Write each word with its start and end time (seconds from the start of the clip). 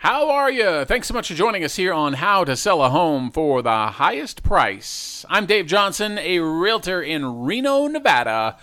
How 0.00 0.30
are 0.30 0.50
you? 0.50 0.86
Thanks 0.86 1.08
so 1.08 1.12
much 1.12 1.28
for 1.28 1.34
joining 1.34 1.62
us 1.62 1.76
here 1.76 1.92
on 1.92 2.14
How 2.14 2.42
to 2.44 2.56
Sell 2.56 2.82
a 2.82 2.88
Home 2.88 3.30
for 3.30 3.60
the 3.60 3.88
Highest 3.88 4.42
Price. 4.42 5.26
I'm 5.28 5.44
Dave 5.44 5.66
Johnson, 5.66 6.16
a 6.16 6.38
realtor 6.38 7.02
in 7.02 7.42
Reno, 7.42 7.86
Nevada, 7.86 8.56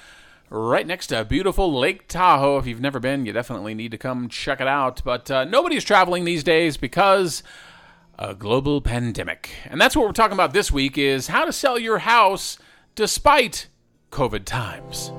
right 0.50 0.88
next 0.88 1.08
to 1.08 1.24
beautiful 1.26 1.72
Lake 1.72 2.08
Tahoe. 2.08 2.58
If 2.58 2.66
you've 2.66 2.82
never 2.82 3.00
been, 3.00 3.28
you 3.28 3.34
definitely 3.34 3.76
need 3.76 3.92
to 3.92 4.00
come 4.00 4.30
check 4.30 4.60
it 4.60 4.68
out. 4.68 5.04
But 5.06 5.30
uh, 5.30 5.44
nobody's 5.44 5.84
traveling 5.84 6.26
these 6.26 6.44
days 6.44 6.76
because 6.76 7.44
a 8.18 8.34
global 8.34 8.82
pandemic. 8.82 9.52
And 9.66 9.80
that's 9.80 9.96
what 9.96 10.08
we're 10.08 10.14
talking 10.14 10.34
about 10.34 10.54
this 10.54 10.72
week 10.72 10.98
is 10.98 11.28
how 11.28 11.46
to 11.46 11.54
sell 11.54 11.78
your 11.78 12.00
house 12.00 12.58
despite 12.96 13.68
COVID 14.12 14.46
times. 14.46 15.12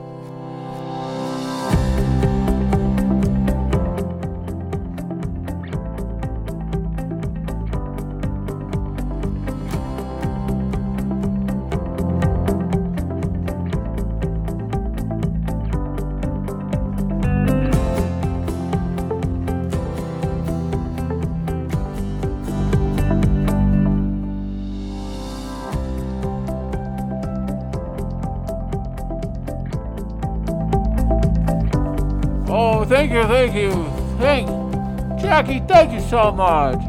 Thank 32.99 33.13
you, 33.13 33.23
thank 33.29 33.55
you. 33.55 34.19
Thank 34.19 35.21
Jackie, 35.21 35.61
thank 35.69 35.93
you 35.93 36.01
so 36.01 36.33
much. 36.33 36.81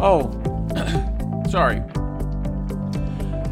Oh, 0.00 0.30
Sorry. 1.50 1.82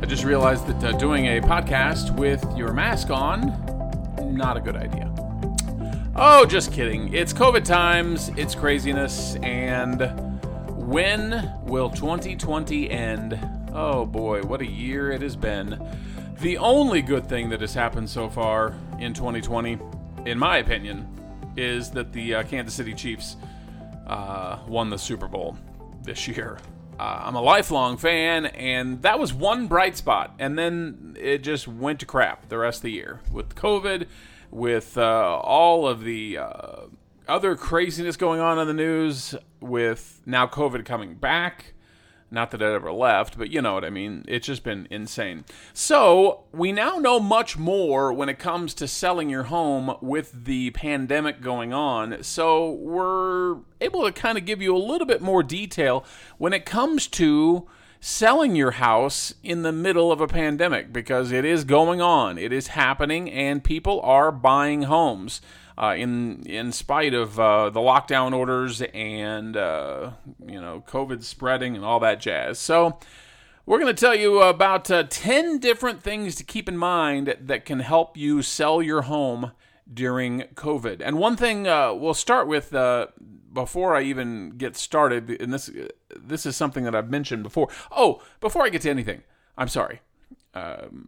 I 0.01 0.07
just 0.07 0.25
realized 0.25 0.67
that 0.67 0.83
uh, 0.83 0.97
doing 0.97 1.27
a 1.27 1.43
podcast 1.43 2.17
with 2.17 2.43
your 2.57 2.73
mask 2.73 3.11
on, 3.11 3.49
not 4.35 4.57
a 4.57 4.61
good 4.61 4.77
idea. 4.77 5.13
Oh, 6.17 6.47
just 6.47 6.73
kidding. 6.73 7.13
It's 7.13 7.35
COVID 7.35 7.65
times, 7.65 8.31
it's 8.39 8.55
craziness, 8.55 9.37
and 9.43 10.01
when 10.71 11.53
will 11.65 11.91
2020 11.91 12.91
end? 12.91 13.39
Oh 13.75 14.07
boy, 14.07 14.41
what 14.41 14.63
a 14.63 14.67
year 14.67 15.11
it 15.11 15.21
has 15.21 15.37
been. 15.37 15.79
The 16.41 16.57
only 16.57 17.03
good 17.03 17.29
thing 17.29 17.51
that 17.51 17.61
has 17.61 17.75
happened 17.75 18.09
so 18.09 18.31
far 18.31 18.75
in 18.99 19.13
2020, 19.13 19.79
in 20.25 20.39
my 20.39 20.57
opinion, 20.57 21.18
is 21.59 21.91
that 21.91 22.13
the 22.13 22.37
uh, 22.37 22.43
Kansas 22.45 22.75
City 22.75 22.95
Chiefs 22.95 23.37
uh, 24.07 24.59
won 24.67 24.91
the 24.91 24.99
Super 24.99 25.27
Bowl 25.27 25.59
this 26.03 26.29
year. 26.29 26.59
Uh, 26.99 27.23
I'm 27.27 27.37
a 27.37 27.43
lifelong 27.43 27.97
fan, 27.97 28.47
and 28.47 29.03
that 29.03 29.19
was 29.19 29.33
one 29.33 29.67
bright 29.67 29.97
spot. 29.97 30.35
And 30.39 30.59
then 30.59 31.17
it 31.19 31.39
just 31.39 31.69
went 31.69 32.01
to 32.01 32.07
crap 32.07 32.49
the 32.49 32.59
rest 32.59 32.79
of 32.79 32.83
the 32.85 32.93
year 32.93 33.21
with 33.31 33.55
COVID, 33.55 34.07
with 34.51 34.97
uh, 34.99 35.39
all 35.39 35.87
of 35.87 36.03
the 36.03 36.39
uh, 36.39 36.87
other 37.29 37.55
craziness 37.55 38.17
going 38.17 38.41
on 38.41 38.59
in 38.59 38.67
the 38.67 38.75
news, 38.75 39.35
with 39.61 40.23
now 40.27 40.47
COVID 40.47 40.85
coming 40.85 41.15
back. 41.15 41.75
Not 42.31 42.51
that 42.51 42.61
it 42.61 42.67
ever 42.67 42.93
left, 42.93 43.39
but 43.39 43.51
you 43.51 43.63
know 43.63 43.75
what 43.75 43.85
I 43.85 43.91
mean. 43.91 44.25
It's 44.29 44.47
just 44.47 44.63
been 44.63 44.87
insane. 44.91 45.45
So, 45.73 46.45
we 46.53 46.73
now 46.73 46.99
know 46.99 47.19
much 47.19 47.57
more 47.57 48.13
when 48.13 48.29
it 48.29 48.39
comes 48.39 48.75
to 48.75 48.89
selling 48.89 49.31
your 49.31 49.45
home 49.45 49.95
with 50.03 50.45
the 50.45 50.71
pandemic 50.73 51.41
going 51.41 51.73
on. 51.73 52.23
So, 52.23 52.73
we're 52.73 53.57
able 53.81 54.05
to 54.05 54.13
kind 54.13 54.37
of 54.37 54.45
give 54.45 54.61
you 54.61 54.77
a 54.77 54.79
little 54.79 55.07
bit 55.07 55.23
more 55.23 55.43
detail 55.43 56.05
when 56.37 56.53
it 56.53 56.67
comes 56.67 57.07
to 57.09 57.67
selling 58.01 58.55
your 58.55 58.73
house 58.73 59.35
in 59.43 59.63
the 59.63 59.73
middle 59.73 60.13
of 60.13 60.21
a 60.21 60.29
pandemic 60.29 60.93
because 60.93 61.33
it 61.33 61.45
is 61.45 61.65
going 61.65 62.01
on. 62.01 62.37
It 62.37 62.53
is 62.53 62.69
happening, 62.69 63.31
and 63.31 63.65
people 63.65 64.01
are 64.03 64.31
buying 64.31 64.83
homes 64.83 65.41
uh, 65.79 65.95
in 65.97 66.43
in 66.45 66.73
spite 66.73 67.15
of 67.15 67.39
uh, 67.39 67.71
the 67.71 67.81
lockdown 67.81 68.35
orders 68.35 68.83
and 68.83 69.57
uh, 69.57 70.11
you 70.45 70.61
know 70.61 70.83
COVID 70.89 71.23
spreading 71.23 71.77
and 71.77 71.85
all 71.85 72.01
that 72.01 72.21
jazz. 72.21 72.59
So. 72.59 72.99
We're 73.65 73.81
going 73.81 73.95
to 73.95 74.01
tell 74.01 74.15
you 74.15 74.41
about 74.41 74.91
uh, 74.91 75.03
10 75.11 75.59
different 75.59 76.03
things 76.03 76.37
to 76.37 76.43
keep 76.43 76.71
in 76.71 76.79
mind 76.79 77.37
that 77.39 77.67
can 77.67 77.81
help 77.81 78.17
you 78.17 78.41
sell 78.41 78.81
your 78.81 79.03
home 79.03 79.53
during 79.93 80.45
COVID. 80.55 81.03
And 81.05 81.19
one 81.19 81.37
thing 81.37 81.69
uh, 81.69 81.93
we'll 81.93 82.15
start 82.15 82.49
with 82.49 82.75
uh, 82.75 83.09
before 83.53 83.95
I 83.95 84.05
even 84.05 84.55
get 84.57 84.75
started, 84.75 85.29
and 85.39 85.53
this 85.53 85.71
this 86.17 86.47
is 86.47 86.57
something 86.57 86.85
that 86.85 86.95
I've 86.95 87.11
mentioned 87.11 87.43
before. 87.43 87.69
Oh, 87.95 88.23
before 88.41 88.63
I 88.63 88.71
get 88.71 88.81
to 88.83 88.91
anything, 88.91 89.23
I'm 89.59 89.69
sorry, 89.69 90.01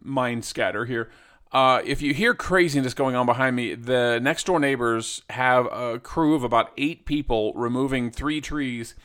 mind 0.03 0.45
scatter 0.45 0.85
here. 0.85 1.09
Uh, 1.51 1.81
if 1.83 2.01
you 2.01 2.13
hear 2.13 2.33
craziness 2.33 2.93
going 2.93 3.15
on 3.15 3.25
behind 3.25 3.55
me, 3.55 3.75
the 3.75 4.19
next 4.21 4.45
door 4.45 4.59
neighbors 4.59 5.21
have 5.29 5.65
a 5.65 5.99
crew 5.99 6.33
of 6.33 6.43
about 6.43 6.71
eight 6.77 7.05
people 7.05 7.53
removing 7.55 8.09
three 8.09 8.39
trees 8.39 8.95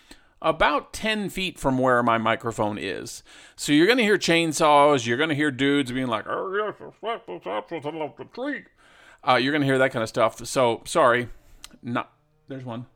about 0.42 0.92
10 0.92 1.28
feet 1.30 1.58
from 1.58 1.78
where 1.78 2.02
my 2.02 2.18
microphone 2.18 2.78
is. 2.78 3.22
So 3.56 3.72
you're 3.72 3.86
going 3.86 3.98
to 3.98 4.04
hear 4.04 4.18
chainsaws, 4.18 5.06
you're 5.06 5.16
going 5.16 5.30
to 5.30 5.34
hear 5.34 5.50
dudes 5.50 5.90
being 5.90 6.06
like, 6.06 6.26
oh, 6.28 6.52
yes, 6.54 6.74
the 8.16 8.24
tree. 8.26 8.64
Uh, 9.26 9.34
you're 9.36 9.52
going 9.52 9.62
to 9.62 9.66
hear 9.66 9.78
that 9.78 9.92
kind 9.92 10.02
of 10.02 10.08
stuff. 10.08 10.44
So 10.46 10.82
sorry, 10.84 11.28
not 11.82 12.12
there's 12.48 12.64
one. 12.64 12.86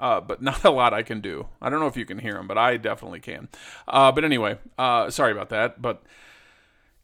Uh, 0.00 0.20
but 0.20 0.40
not 0.40 0.64
a 0.64 0.70
lot 0.70 0.94
I 0.94 1.02
can 1.02 1.20
do. 1.20 1.48
I 1.60 1.68
don't 1.68 1.80
know 1.80 1.88
if 1.88 1.96
you 1.96 2.06
can 2.06 2.18
hear 2.20 2.34
them, 2.34 2.46
but 2.46 2.56
I 2.56 2.76
definitely 2.76 3.20
can. 3.20 3.48
Uh, 3.86 4.12
but 4.12 4.24
anyway, 4.24 4.58
uh, 4.78 5.10
sorry 5.10 5.32
about 5.32 5.50
that. 5.50 5.82
But 5.82 6.02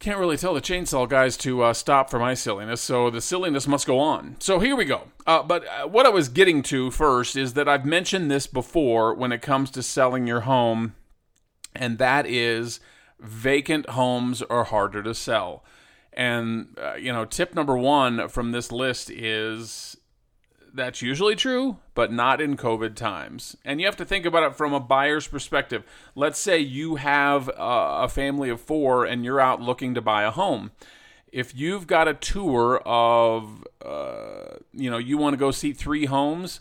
can't 0.04 0.18
really 0.18 0.36
tell 0.36 0.52
the 0.52 0.60
chainsaw 0.60 1.08
guys 1.08 1.34
to 1.38 1.62
uh, 1.62 1.72
stop 1.72 2.10
for 2.10 2.18
my 2.18 2.34
silliness, 2.34 2.82
so 2.82 3.08
the 3.08 3.22
silliness 3.22 3.66
must 3.66 3.86
go 3.86 3.98
on. 3.98 4.36
So 4.38 4.58
here 4.58 4.76
we 4.76 4.84
go. 4.84 5.04
Uh, 5.26 5.42
but 5.42 5.66
uh, 5.66 5.88
what 5.88 6.04
I 6.04 6.10
was 6.10 6.28
getting 6.28 6.62
to 6.64 6.90
first 6.90 7.36
is 7.36 7.54
that 7.54 7.70
I've 7.70 7.86
mentioned 7.86 8.30
this 8.30 8.46
before 8.46 9.14
when 9.14 9.32
it 9.32 9.40
comes 9.40 9.70
to 9.70 9.82
selling 9.82 10.26
your 10.26 10.40
home, 10.40 10.94
and 11.74 11.96
that 11.96 12.26
is 12.26 12.80
vacant 13.18 13.88
homes 13.90 14.42
are 14.42 14.64
harder 14.64 15.02
to 15.02 15.14
sell. 15.14 15.64
And, 16.12 16.76
uh, 16.76 16.96
you 16.96 17.10
know, 17.10 17.24
tip 17.24 17.54
number 17.54 17.78
one 17.78 18.28
from 18.28 18.52
this 18.52 18.70
list 18.70 19.10
is 19.10 19.96
that's 20.74 21.00
usually 21.00 21.36
true, 21.36 21.78
but 21.94 22.12
not 22.12 22.40
in 22.40 22.56
COVID 22.56 22.96
times. 22.96 23.56
And 23.64 23.80
you 23.80 23.86
have 23.86 23.96
to 23.96 24.04
think 24.04 24.26
about 24.26 24.42
it 24.42 24.56
from 24.56 24.72
a 24.72 24.80
buyer's 24.80 25.28
perspective. 25.28 25.84
Let's 26.14 26.38
say 26.38 26.58
you 26.58 26.96
have 26.96 27.48
a, 27.56 28.08
family 28.08 28.50
of 28.50 28.60
four 28.60 29.04
and 29.04 29.24
you're 29.24 29.40
out 29.40 29.60
looking 29.60 29.94
to 29.94 30.00
buy 30.00 30.24
a 30.24 30.30
home. 30.30 30.72
If 31.32 31.54
you've 31.54 31.86
got 31.86 32.08
a 32.08 32.14
tour 32.14 32.82
of, 32.84 33.64
uh, 33.84 34.56
you 34.72 34.90
know, 34.90 34.98
you 34.98 35.16
want 35.16 35.34
to 35.34 35.38
go 35.38 35.50
see 35.50 35.72
three 35.72 36.06
homes, 36.06 36.60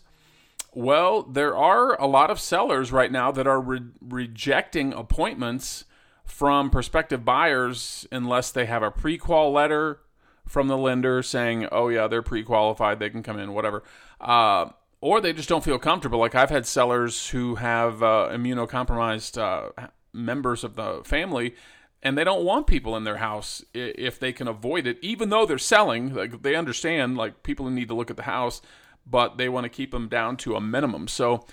well, 0.72 1.22
there 1.22 1.56
are 1.56 2.00
a 2.00 2.06
lot 2.06 2.30
of 2.30 2.40
sellers 2.40 2.90
right 2.90 3.12
now 3.12 3.30
that 3.32 3.46
are 3.46 3.60
re- 3.60 3.80
rejecting 4.00 4.92
appointments 4.92 5.84
from 6.24 6.70
prospective 6.70 7.24
buyers 7.24 8.06
unless 8.10 8.50
they 8.50 8.66
have 8.66 8.82
a 8.82 8.90
pre-qual 8.90 9.52
letter 9.52 10.00
from 10.46 10.68
the 10.68 10.76
lender 10.76 11.22
saying, 11.22 11.68
"Oh 11.72 11.88
yeah, 11.88 12.06
they're 12.06 12.22
pre-qualified, 12.22 12.98
they 12.98 13.10
can 13.10 13.22
come 13.22 13.38
in, 13.38 13.52
whatever," 13.52 13.82
uh, 14.20 14.66
or 15.00 15.20
they 15.20 15.32
just 15.32 15.48
don't 15.48 15.64
feel 15.64 15.78
comfortable. 15.78 16.18
Like 16.18 16.34
I've 16.34 16.50
had 16.50 16.66
sellers 16.66 17.28
who 17.28 17.56
have 17.56 18.02
uh, 18.02 18.30
immunocompromised 18.32 19.38
uh, 19.38 19.88
members 20.12 20.64
of 20.64 20.76
the 20.76 21.02
family, 21.04 21.54
and 22.02 22.16
they 22.16 22.24
don't 22.24 22.44
want 22.44 22.66
people 22.66 22.96
in 22.96 23.04
their 23.04 23.16
house 23.16 23.64
if 23.74 24.18
they 24.18 24.32
can 24.32 24.48
avoid 24.48 24.86
it, 24.86 24.98
even 25.02 25.30
though 25.30 25.46
they're 25.46 25.58
selling. 25.58 26.14
Like 26.14 26.42
they 26.42 26.54
understand, 26.54 27.16
like 27.16 27.42
people 27.42 27.68
need 27.70 27.88
to 27.88 27.94
look 27.94 28.10
at 28.10 28.16
the 28.16 28.22
house, 28.22 28.62
but 29.06 29.38
they 29.38 29.48
want 29.48 29.64
to 29.64 29.70
keep 29.70 29.90
them 29.90 30.08
down 30.08 30.36
to 30.38 30.56
a 30.56 30.60
minimum. 30.60 31.08
So 31.08 31.46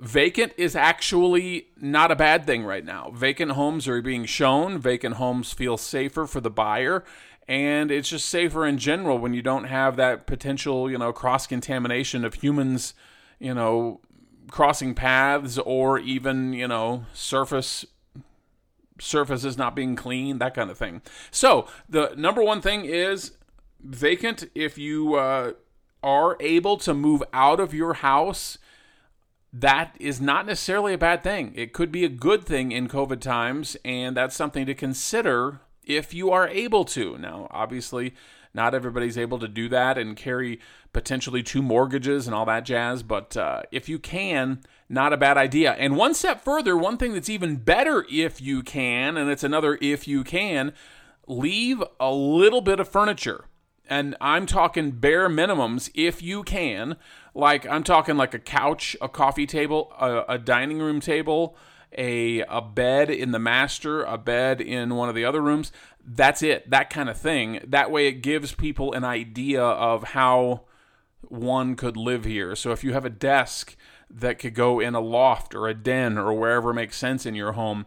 vacant 0.00 0.52
is 0.56 0.74
actually 0.76 1.68
not 1.76 2.10
a 2.10 2.16
bad 2.16 2.46
thing 2.46 2.64
right 2.64 2.84
now. 2.84 3.10
Vacant 3.14 3.52
homes 3.52 3.86
are 3.88 4.00
being 4.02 4.24
shown. 4.24 4.78
Vacant 4.78 5.16
homes 5.16 5.52
feel 5.52 5.76
safer 5.76 6.26
for 6.26 6.40
the 6.40 6.50
buyer 6.50 7.04
and 7.48 7.90
it's 7.90 8.10
just 8.10 8.28
safer 8.28 8.66
in 8.66 8.76
general 8.76 9.18
when 9.18 9.32
you 9.32 9.40
don't 9.40 9.64
have 9.64 9.96
that 9.96 10.26
potential, 10.26 10.90
you 10.90 10.98
know, 10.98 11.12
cross 11.12 11.46
contamination 11.46 12.24
of 12.24 12.34
humans, 12.34 12.92
you 13.38 13.54
know, 13.54 14.00
crossing 14.50 14.94
paths 14.94 15.58
or 15.58 15.98
even, 15.98 16.52
you 16.52 16.68
know, 16.68 17.06
surface 17.14 17.86
surfaces 19.00 19.56
not 19.56 19.76
being 19.76 19.96
clean, 19.96 20.38
that 20.38 20.54
kind 20.54 20.70
of 20.70 20.76
thing. 20.76 21.00
So, 21.30 21.66
the 21.88 22.12
number 22.16 22.42
one 22.42 22.60
thing 22.60 22.84
is 22.84 23.32
vacant 23.80 24.50
if 24.54 24.76
you 24.76 25.14
uh, 25.14 25.52
are 26.02 26.36
able 26.40 26.76
to 26.78 26.92
move 26.92 27.22
out 27.32 27.60
of 27.60 27.72
your 27.72 27.94
house 27.94 28.58
that 29.52 29.96
is 29.98 30.20
not 30.20 30.46
necessarily 30.46 30.92
a 30.92 30.98
bad 30.98 31.22
thing. 31.22 31.52
It 31.54 31.72
could 31.72 31.90
be 31.90 32.04
a 32.04 32.08
good 32.08 32.44
thing 32.44 32.70
in 32.70 32.86
COVID 32.86 33.20
times, 33.20 33.76
and 33.84 34.16
that's 34.16 34.36
something 34.36 34.66
to 34.66 34.74
consider 34.74 35.60
if 35.88 36.14
you 36.14 36.30
are 36.30 36.46
able 36.48 36.84
to. 36.84 37.18
Now, 37.18 37.48
obviously, 37.50 38.14
Not 38.54 38.74
everybody's 38.74 39.18
able 39.18 39.38
to 39.38 39.48
do 39.48 39.68
that 39.68 39.98
and 39.98 40.16
carry 40.16 40.60
potentially 40.92 41.42
two 41.42 41.62
mortgages 41.62 42.26
and 42.26 42.34
all 42.34 42.46
that 42.46 42.64
jazz. 42.64 43.02
But 43.02 43.36
uh, 43.36 43.62
if 43.70 43.88
you 43.88 43.98
can, 43.98 44.60
not 44.88 45.12
a 45.12 45.18
bad 45.18 45.36
idea. 45.36 45.72
And 45.72 45.96
one 45.96 46.14
step 46.14 46.42
further, 46.42 46.76
one 46.76 46.96
thing 46.96 47.12
that's 47.12 47.28
even 47.28 47.56
better 47.56 48.06
if 48.10 48.40
you 48.40 48.62
can, 48.62 49.16
and 49.16 49.30
it's 49.30 49.44
another 49.44 49.78
if 49.80 50.08
you 50.08 50.24
can, 50.24 50.72
leave 51.26 51.82
a 52.00 52.12
little 52.12 52.60
bit 52.60 52.80
of 52.80 52.88
furniture. 52.88 53.44
And 53.90 54.16
I'm 54.20 54.44
talking 54.44 54.90
bare 54.92 55.28
minimums 55.28 55.90
if 55.94 56.22
you 56.22 56.42
can. 56.42 56.96
Like, 57.34 57.66
I'm 57.66 57.84
talking 57.84 58.16
like 58.16 58.34
a 58.34 58.38
couch, 58.38 58.96
a 59.00 59.08
coffee 59.08 59.46
table, 59.46 59.92
a, 59.98 60.24
a 60.34 60.38
dining 60.38 60.78
room 60.78 61.00
table, 61.00 61.56
a, 61.96 62.40
a 62.42 62.60
bed 62.60 63.10
in 63.10 63.32
the 63.32 63.38
master, 63.38 64.02
a 64.04 64.18
bed 64.18 64.60
in 64.60 64.94
one 64.94 65.08
of 65.08 65.14
the 65.14 65.24
other 65.24 65.40
rooms. 65.40 65.72
That's 66.04 66.42
it, 66.42 66.70
that 66.70 66.90
kind 66.90 67.08
of 67.08 67.18
thing. 67.18 67.60
That 67.66 67.90
way, 67.90 68.06
it 68.08 68.22
gives 68.22 68.54
people 68.54 68.92
an 68.92 69.04
idea 69.04 69.62
of 69.62 70.04
how 70.04 70.62
one 71.22 71.76
could 71.76 71.96
live 71.96 72.24
here. 72.24 72.54
So 72.56 72.72
if 72.72 72.82
you 72.84 72.92
have 72.92 73.04
a 73.04 73.10
desk 73.10 73.76
that 74.10 74.38
could 74.38 74.54
go 74.54 74.80
in 74.80 74.94
a 74.94 75.00
loft 75.00 75.54
or 75.54 75.68
a 75.68 75.74
den 75.74 76.16
or 76.16 76.32
wherever 76.32 76.72
makes 76.72 76.96
sense 76.96 77.26
in 77.26 77.34
your 77.34 77.52
home, 77.52 77.86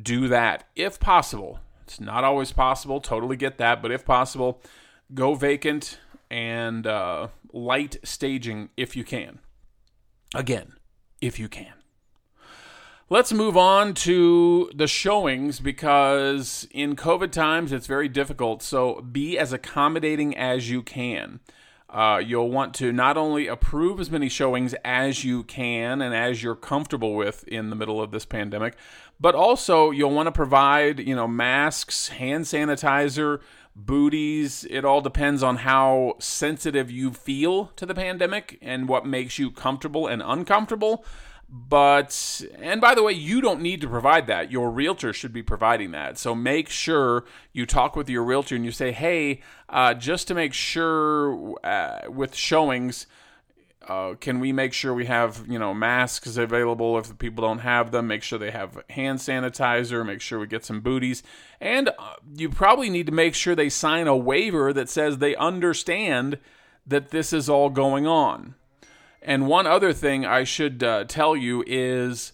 do 0.00 0.28
that 0.28 0.64
if 0.74 0.98
possible. 0.98 1.60
It's 1.82 2.00
not 2.00 2.24
always 2.24 2.52
possible, 2.52 3.00
totally 3.00 3.36
get 3.36 3.58
that, 3.58 3.82
but 3.82 3.92
if 3.92 4.04
possible, 4.04 4.60
go 5.14 5.34
vacant 5.34 5.98
and 6.30 6.86
uh, 6.86 7.28
light 7.52 7.98
staging 8.02 8.70
if 8.76 8.96
you 8.96 9.04
can. 9.04 9.40
Again, 10.34 10.74
if 11.20 11.38
you 11.38 11.48
can. 11.48 11.74
Let's 13.12 13.30
move 13.30 13.58
on 13.58 13.92
to 14.08 14.70
the 14.74 14.86
showings 14.86 15.60
because 15.60 16.66
in 16.70 16.96
COVID 16.96 17.30
times 17.30 17.70
it's 17.70 17.86
very 17.86 18.08
difficult. 18.08 18.62
So 18.62 19.02
be 19.02 19.38
as 19.38 19.52
accommodating 19.52 20.34
as 20.34 20.70
you 20.70 20.80
can. 20.80 21.40
Uh, 21.90 22.22
you'll 22.24 22.50
want 22.50 22.72
to 22.76 22.90
not 22.90 23.18
only 23.18 23.48
approve 23.48 24.00
as 24.00 24.10
many 24.10 24.30
showings 24.30 24.74
as 24.82 25.24
you 25.24 25.42
can 25.42 26.00
and 26.00 26.14
as 26.14 26.42
you're 26.42 26.54
comfortable 26.54 27.14
with 27.14 27.46
in 27.46 27.68
the 27.68 27.76
middle 27.76 28.00
of 28.00 28.12
this 28.12 28.24
pandemic, 28.24 28.76
but 29.20 29.34
also 29.34 29.90
you'll 29.90 30.14
want 30.14 30.28
to 30.28 30.32
provide, 30.32 30.98
you 30.98 31.14
know, 31.14 31.28
masks, 31.28 32.08
hand 32.08 32.46
sanitizer, 32.46 33.42
booties. 33.76 34.66
It 34.70 34.86
all 34.86 35.02
depends 35.02 35.42
on 35.42 35.56
how 35.56 36.14
sensitive 36.18 36.90
you 36.90 37.10
feel 37.10 37.66
to 37.76 37.84
the 37.84 37.94
pandemic 37.94 38.56
and 38.62 38.88
what 38.88 39.04
makes 39.04 39.38
you 39.38 39.50
comfortable 39.50 40.06
and 40.06 40.22
uncomfortable. 40.24 41.04
But, 41.54 42.42
and 42.58 42.80
by 42.80 42.94
the 42.94 43.02
way, 43.02 43.12
you 43.12 43.42
don't 43.42 43.60
need 43.60 43.82
to 43.82 43.88
provide 43.88 44.26
that. 44.28 44.50
Your 44.50 44.70
realtor 44.70 45.12
should 45.12 45.34
be 45.34 45.42
providing 45.42 45.90
that. 45.90 46.16
So 46.16 46.34
make 46.34 46.70
sure 46.70 47.26
you 47.52 47.66
talk 47.66 47.94
with 47.94 48.08
your 48.08 48.24
realtor 48.24 48.56
and 48.56 48.64
you 48.64 48.72
say, 48.72 48.90
hey, 48.90 49.42
uh, 49.68 49.92
just 49.92 50.28
to 50.28 50.34
make 50.34 50.54
sure 50.54 51.54
uh, 51.62 52.08
with 52.08 52.34
showings, 52.34 53.06
uh, 53.86 54.14
can 54.14 54.40
we 54.40 54.50
make 54.50 54.72
sure 54.72 54.94
we 54.94 55.04
have 55.06 55.44
you 55.46 55.58
know 55.58 55.74
masks 55.74 56.38
available 56.38 56.96
if 56.98 57.08
the 57.08 57.14
people 57.14 57.42
don't 57.42 57.58
have 57.58 57.90
them 57.90 58.06
make 58.06 58.22
sure 58.22 58.38
they 58.38 58.52
have 58.52 58.80
hand 58.90 59.18
sanitizer 59.18 60.06
make 60.06 60.20
sure 60.20 60.38
we 60.38 60.46
get 60.46 60.64
some 60.64 60.80
booties 60.80 61.24
and 61.60 61.88
uh, 61.88 62.14
you 62.36 62.48
probably 62.48 62.88
need 62.88 63.06
to 63.06 63.12
make 63.12 63.34
sure 63.34 63.56
they 63.56 63.68
sign 63.68 64.06
a 64.06 64.16
waiver 64.16 64.72
that 64.72 64.88
says 64.88 65.18
they 65.18 65.34
understand 65.34 66.38
that 66.86 67.10
this 67.10 67.32
is 67.32 67.48
all 67.48 67.70
going 67.70 68.06
on 68.06 68.54
and 69.24 69.46
one 69.46 69.66
other 69.66 69.92
thing 69.92 70.24
I 70.26 70.44
should 70.44 70.82
uh, 70.82 71.04
tell 71.04 71.36
you 71.36 71.64
is 71.66 72.32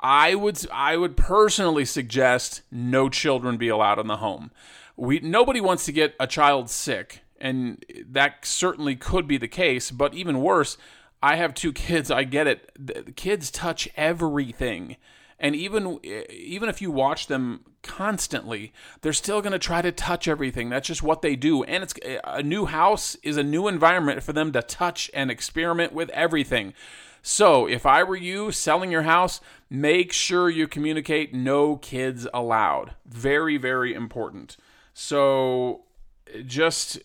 I 0.00 0.34
would 0.34 0.64
I 0.72 0.96
would 0.96 1.16
personally 1.16 1.84
suggest 1.84 2.62
no 2.70 3.08
children 3.08 3.56
be 3.56 3.68
allowed 3.68 3.98
in 3.98 4.06
the 4.06 4.18
home. 4.18 4.50
We 4.96 5.20
nobody 5.20 5.60
wants 5.60 5.84
to 5.86 5.92
get 5.92 6.14
a 6.18 6.26
child 6.26 6.70
sick, 6.70 7.22
and 7.40 7.84
that 8.08 8.44
certainly 8.44 8.96
could 8.96 9.26
be 9.26 9.38
the 9.38 9.48
case, 9.48 9.90
but 9.90 10.14
even 10.14 10.40
worse, 10.40 10.76
I 11.22 11.36
have 11.36 11.54
two 11.54 11.72
kids, 11.72 12.10
I 12.10 12.24
get 12.24 12.46
it. 12.46 12.70
The 12.78 13.12
kids 13.12 13.50
touch 13.50 13.88
everything 13.96 14.96
and 15.38 15.54
even 15.54 16.00
even 16.04 16.68
if 16.68 16.82
you 16.82 16.90
watch 16.90 17.26
them 17.26 17.64
constantly 17.88 18.72
they're 19.00 19.12
still 19.12 19.40
going 19.40 19.52
to 19.52 19.58
try 19.58 19.82
to 19.82 19.90
touch 19.90 20.28
everything. 20.28 20.68
That's 20.68 20.86
just 20.86 21.02
what 21.02 21.22
they 21.22 21.34
do. 21.34 21.64
And 21.64 21.82
it's 21.82 21.94
a 22.22 22.42
new 22.42 22.66
house 22.66 23.16
is 23.22 23.36
a 23.36 23.42
new 23.42 23.66
environment 23.66 24.22
for 24.22 24.32
them 24.32 24.52
to 24.52 24.62
touch 24.62 25.10
and 25.12 25.30
experiment 25.30 25.92
with 25.92 26.10
everything. 26.10 26.74
So 27.22 27.66
if 27.66 27.84
i 27.84 28.02
were 28.04 28.16
you 28.16 28.52
selling 28.52 28.92
your 28.92 29.02
house 29.02 29.40
make 29.68 30.12
sure 30.12 30.48
you 30.48 30.68
communicate 30.68 31.34
no 31.34 31.76
kids 31.76 32.28
allowed. 32.32 32.94
Very 33.06 33.56
very 33.56 33.92
important. 33.92 34.56
So 34.94 35.82
just 36.46 36.98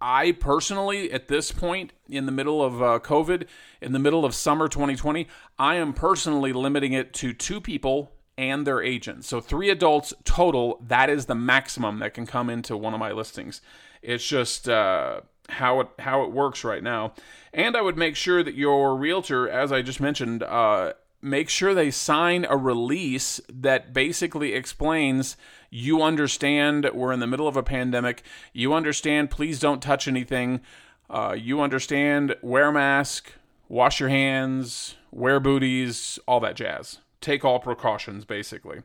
I 0.00 0.32
personally, 0.32 1.10
at 1.10 1.28
this 1.28 1.52
point 1.52 1.92
in 2.08 2.26
the 2.26 2.32
middle 2.32 2.62
of 2.62 2.82
uh, 2.82 2.98
COVID, 2.98 3.46
in 3.80 3.92
the 3.92 3.98
middle 3.98 4.24
of 4.24 4.34
summer 4.34 4.68
2020, 4.68 5.26
I 5.58 5.76
am 5.76 5.94
personally 5.94 6.52
limiting 6.52 6.92
it 6.92 7.14
to 7.14 7.32
two 7.32 7.60
people 7.60 8.12
and 8.38 8.66
their 8.66 8.82
agents. 8.82 9.26
So 9.28 9.40
three 9.40 9.70
adults 9.70 10.12
total. 10.24 10.80
That 10.86 11.10
is 11.10 11.26
the 11.26 11.34
maximum 11.34 11.98
that 12.00 12.14
can 12.14 12.26
come 12.26 12.50
into 12.50 12.76
one 12.76 12.94
of 12.94 13.00
my 13.00 13.12
listings. 13.12 13.60
It's 14.02 14.26
just 14.26 14.68
uh, 14.68 15.22
how 15.48 15.80
it 15.80 15.88
how 15.98 16.22
it 16.22 16.32
works 16.32 16.64
right 16.64 16.82
now. 16.82 17.14
And 17.52 17.76
I 17.76 17.80
would 17.80 17.96
make 17.96 18.16
sure 18.16 18.42
that 18.42 18.54
your 18.54 18.96
realtor, 18.96 19.48
as 19.48 19.72
I 19.72 19.82
just 19.82 20.00
mentioned, 20.00 20.42
uh, 20.42 20.92
make 21.22 21.48
sure 21.48 21.74
they 21.74 21.90
sign 21.90 22.46
a 22.48 22.56
release 22.56 23.40
that 23.52 23.92
basically 23.92 24.52
explains 24.52 25.36
you 25.70 26.02
understand 26.02 26.88
we're 26.94 27.12
in 27.12 27.20
the 27.20 27.26
middle 27.26 27.48
of 27.48 27.56
a 27.56 27.62
pandemic. 27.62 28.22
You 28.52 28.74
understand, 28.74 29.30
please 29.30 29.58
don't 29.58 29.82
touch 29.82 30.06
anything. 30.06 30.60
Uh, 31.08 31.36
you 31.38 31.60
understand, 31.60 32.36
wear 32.42 32.68
a 32.68 32.72
mask, 32.72 33.32
wash 33.68 34.00
your 34.00 34.08
hands, 34.08 34.96
wear 35.10 35.40
booties, 35.40 36.18
all 36.26 36.40
that 36.40 36.56
jazz. 36.56 36.98
Take 37.26 37.44
all 37.44 37.58
precautions, 37.58 38.24
basically. 38.24 38.82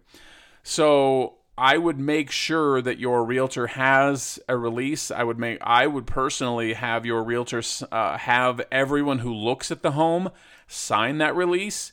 So 0.64 1.36
I 1.58 1.78
would 1.78 2.00
make 2.00 2.32
sure 2.32 2.82
that 2.82 2.98
your 2.98 3.24
realtor 3.24 3.68
has 3.68 4.40
a 4.50 4.58
release. 4.58 5.12
I 5.12 5.24
would 5.24 5.38
make 5.38 5.60
I 5.62 5.86
would 5.86 6.08
personally 6.08 6.74
have 6.74 7.06
your 7.06 7.24
realtor 7.24 7.62
uh, 7.92 8.18
have 8.18 8.62
everyone 8.72 9.20
who 9.20 9.32
looks 9.32 9.70
at 9.70 9.84
the 9.84 9.92
home 9.92 10.32
sign 10.68 11.20
that 11.20 11.36
release 11.36 11.92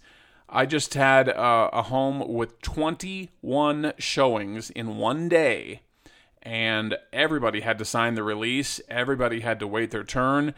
I 0.49 0.65
just 0.65 0.95
had 0.95 1.29
uh, 1.29 1.69
a 1.73 1.83
home 1.83 2.27
with 2.27 2.63
21 2.63 3.93
showings 3.99 4.71
in 4.71 4.97
one 4.97 5.29
day, 5.29 5.83
and 6.43 6.97
everybody 7.13 7.61
had 7.61 7.77
to 7.79 7.85
sign 7.85 8.15
the 8.15 8.23
release. 8.23 8.81
Everybody 8.89 9.41
had 9.41 9.59
to 9.61 9.67
wait 9.67 9.91
their 9.91 10.05
turn. 10.05 10.55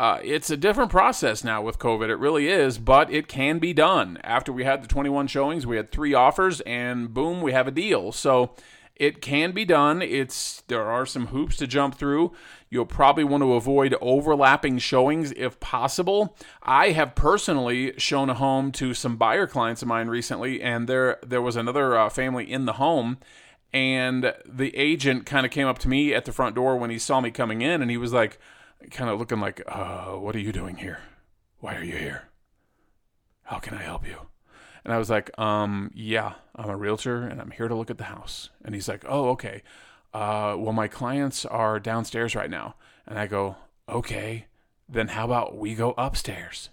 Uh, 0.00 0.18
it's 0.24 0.48
a 0.48 0.56
different 0.56 0.90
process 0.90 1.44
now 1.44 1.60
with 1.60 1.78
COVID. 1.78 2.08
It 2.08 2.16
really 2.16 2.48
is, 2.48 2.78
but 2.78 3.12
it 3.12 3.28
can 3.28 3.58
be 3.58 3.74
done. 3.74 4.18
After 4.24 4.50
we 4.50 4.64
had 4.64 4.82
the 4.82 4.88
21 4.88 5.26
showings, 5.26 5.66
we 5.66 5.76
had 5.76 5.92
three 5.92 6.14
offers, 6.14 6.62
and 6.62 7.12
boom, 7.12 7.42
we 7.42 7.52
have 7.52 7.68
a 7.68 7.70
deal. 7.70 8.10
So 8.10 8.54
it 8.96 9.20
can 9.20 9.52
be 9.52 9.66
done. 9.66 10.00
It's 10.00 10.62
there 10.68 10.86
are 10.86 11.04
some 11.04 11.26
hoops 11.26 11.58
to 11.58 11.66
jump 11.66 11.96
through. 11.96 12.32
You'll 12.70 12.86
probably 12.86 13.24
want 13.24 13.42
to 13.42 13.52
avoid 13.52 13.94
overlapping 14.00 14.78
showings 14.78 15.34
if 15.36 15.60
possible. 15.60 16.34
I 16.62 16.92
have 16.92 17.14
personally 17.14 17.92
shown 17.98 18.30
a 18.30 18.34
home 18.34 18.72
to 18.72 18.94
some 18.94 19.18
buyer 19.18 19.46
clients 19.46 19.82
of 19.82 19.88
mine 19.88 20.08
recently, 20.08 20.62
and 20.62 20.88
there 20.88 21.18
there 21.22 21.42
was 21.42 21.56
another 21.56 21.98
uh, 21.98 22.08
family 22.08 22.50
in 22.50 22.64
the 22.64 22.74
home, 22.74 23.18
and 23.70 24.32
the 24.46 24.74
agent 24.74 25.26
kind 25.26 25.44
of 25.44 25.52
came 25.52 25.66
up 25.66 25.78
to 25.80 25.90
me 25.90 26.14
at 26.14 26.24
the 26.24 26.32
front 26.32 26.54
door 26.54 26.78
when 26.78 26.88
he 26.88 26.98
saw 26.98 27.20
me 27.20 27.30
coming 27.30 27.60
in, 27.60 27.82
and 27.82 27.90
he 27.90 27.98
was 27.98 28.14
like, 28.14 28.38
kind 28.90 29.10
of 29.10 29.18
looking 29.18 29.40
like, 29.40 29.62
uh, 29.66 30.12
"What 30.12 30.34
are 30.36 30.40
you 30.40 30.52
doing 30.52 30.76
here? 30.76 30.98
Why 31.60 31.76
are 31.76 31.84
you 31.84 31.96
here? 31.96 32.28
How 33.42 33.58
can 33.58 33.74
I 33.74 33.82
help 33.82 34.06
you?" 34.06 34.30
And 34.84 34.94
I 34.94 34.98
was 34.98 35.10
like, 35.10 35.36
um, 35.38 35.90
yeah, 35.94 36.34
I'm 36.56 36.70
a 36.70 36.76
realtor 36.76 37.22
and 37.22 37.40
I'm 37.40 37.50
here 37.50 37.68
to 37.68 37.74
look 37.74 37.90
at 37.90 37.98
the 37.98 38.04
house. 38.04 38.50
And 38.64 38.74
he's 38.74 38.88
like, 38.88 39.04
oh, 39.06 39.30
okay. 39.30 39.62
Uh, 40.12 40.56
well, 40.58 40.72
my 40.72 40.88
clients 40.88 41.44
are 41.44 41.78
downstairs 41.78 42.34
right 42.34 42.50
now. 42.50 42.76
And 43.06 43.18
I 43.18 43.26
go, 43.26 43.56
okay, 43.88 44.46
then 44.88 45.08
how 45.08 45.24
about 45.24 45.56
we 45.56 45.74
go 45.74 45.94
upstairs? 45.98 46.70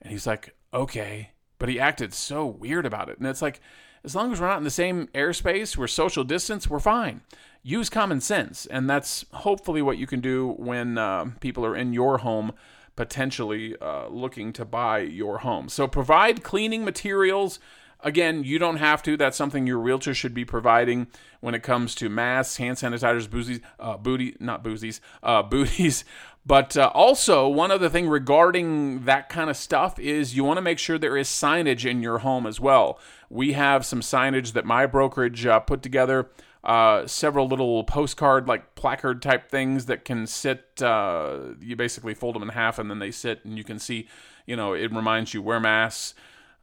And 0.00 0.12
he's 0.12 0.26
like, 0.26 0.54
okay. 0.72 1.30
But 1.58 1.68
he 1.68 1.80
acted 1.80 2.14
so 2.14 2.46
weird 2.46 2.86
about 2.86 3.08
it. 3.08 3.18
And 3.18 3.26
it's 3.26 3.42
like, 3.42 3.60
as 4.04 4.14
long 4.14 4.32
as 4.32 4.40
we're 4.40 4.48
not 4.48 4.58
in 4.58 4.64
the 4.64 4.70
same 4.70 5.06
airspace, 5.08 5.76
we're 5.76 5.86
social 5.86 6.24
distance, 6.24 6.68
we're 6.68 6.80
fine. 6.80 7.20
Use 7.62 7.88
common 7.88 8.20
sense. 8.20 8.66
And 8.66 8.90
that's 8.90 9.24
hopefully 9.32 9.82
what 9.82 9.98
you 9.98 10.06
can 10.06 10.20
do 10.20 10.54
when 10.58 10.98
uh, 10.98 11.26
people 11.40 11.64
are 11.64 11.76
in 11.76 11.92
your 11.92 12.18
home 12.18 12.52
potentially 12.96 13.76
uh, 13.80 14.08
looking 14.08 14.52
to 14.52 14.64
buy 14.64 15.00
your 15.00 15.38
home. 15.38 15.68
So 15.68 15.86
provide 15.86 16.42
cleaning 16.42 16.84
materials. 16.84 17.58
Again, 18.00 18.42
you 18.42 18.58
don't 18.58 18.76
have 18.78 19.02
to. 19.04 19.16
That's 19.16 19.36
something 19.36 19.66
your 19.66 19.78
realtor 19.78 20.12
should 20.12 20.34
be 20.34 20.44
providing 20.44 21.06
when 21.40 21.54
it 21.54 21.62
comes 21.62 21.94
to 21.96 22.08
masks, 22.08 22.56
hand 22.56 22.76
sanitizers, 22.76 23.28
boozies, 23.28 23.60
uh, 23.78 23.96
booty, 23.96 24.36
not 24.40 24.64
boozies, 24.64 25.00
uh, 25.22 25.42
booties. 25.50 26.04
But 26.44 26.76
uh, 26.76 26.90
also, 26.92 27.46
one 27.48 27.70
other 27.70 27.88
thing 27.88 28.08
regarding 28.08 29.04
that 29.04 29.28
kind 29.28 29.48
of 29.48 29.56
stuff 29.56 29.98
is 29.98 30.36
you 30.36 30.42
want 30.42 30.56
to 30.56 30.62
make 30.62 30.78
sure 30.78 30.98
there 30.98 31.16
is 31.16 31.28
signage 31.28 31.88
in 31.88 32.02
your 32.02 32.18
home 32.18 32.46
as 32.46 32.58
well. 32.58 32.98
We 33.30 33.52
have 33.52 33.86
some 33.86 34.00
signage 34.00 34.52
that 34.52 34.64
my 34.64 34.86
brokerage 34.86 35.46
uh, 35.46 35.60
put 35.60 35.82
together 35.82 36.30
uh, 36.64 37.06
several 37.06 37.46
little 37.46 37.84
postcard 37.84 38.46
like 38.46 38.74
placard 38.74 39.22
type 39.22 39.50
things 39.50 39.86
that 39.86 40.04
can 40.04 40.26
sit. 40.26 40.82
Uh, 40.82 41.54
you 41.60 41.76
basically 41.76 42.14
fold 42.14 42.34
them 42.34 42.42
in 42.42 42.48
half 42.50 42.78
and 42.78 42.90
then 42.90 42.98
they 42.98 43.10
sit, 43.12 43.44
and 43.44 43.56
you 43.56 43.64
can 43.64 43.78
see. 43.78 44.08
You 44.44 44.56
know, 44.56 44.72
it 44.72 44.92
reminds 44.92 45.34
you 45.34 45.42
wear 45.42 45.60
masks. 45.60 46.14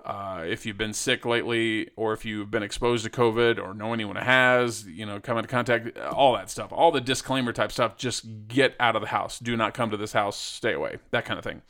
Uh, 0.03 0.43
if 0.45 0.65
you've 0.65 0.77
been 0.77 0.93
sick 0.93 1.25
lately, 1.25 1.89
or 1.95 2.13
if 2.13 2.23
you've 2.23 2.49
been 2.49 2.63
exposed 2.63 3.03
to 3.03 3.09
COVID, 3.09 3.61
or 3.61 3.73
know 3.73 3.93
anyone 3.93 4.15
who 4.15 4.23
has, 4.23 4.87
you 4.87 5.05
know, 5.05 5.19
come 5.19 5.37
into 5.37 5.49
contact, 5.49 5.97
all 5.97 6.33
that 6.33 6.49
stuff, 6.49 6.71
all 6.71 6.91
the 6.91 7.01
disclaimer 7.01 7.51
type 7.51 7.71
stuff, 7.71 7.97
just 7.97 8.47
get 8.47 8.75
out 8.79 8.95
of 8.95 9.01
the 9.01 9.09
house. 9.09 9.39
Do 9.39 9.57
not 9.57 9.73
come 9.73 9.91
to 9.91 9.97
this 9.97 10.13
house. 10.13 10.37
Stay 10.37 10.73
away. 10.73 10.97
That 11.11 11.25
kind 11.25 11.37
of 11.37 11.43
thing. 11.43 11.61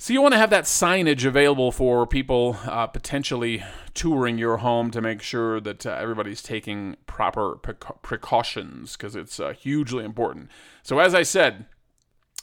So 0.00 0.12
you 0.12 0.22
want 0.22 0.34
to 0.34 0.38
have 0.38 0.50
that 0.50 0.64
signage 0.64 1.24
available 1.24 1.72
for 1.72 2.06
people 2.06 2.56
uh, 2.66 2.86
potentially 2.86 3.64
touring 3.94 4.38
your 4.38 4.58
home 4.58 4.92
to 4.92 5.00
make 5.00 5.22
sure 5.22 5.58
that 5.60 5.84
uh, 5.84 5.90
everybody's 5.90 6.40
taking 6.40 6.96
proper 7.06 7.56
precautions 7.56 8.96
because 8.96 9.16
it's 9.16 9.40
uh, 9.40 9.52
hugely 9.52 10.04
important. 10.04 10.50
So 10.84 11.00
as 11.00 11.14
I 11.14 11.24
said, 11.24 11.66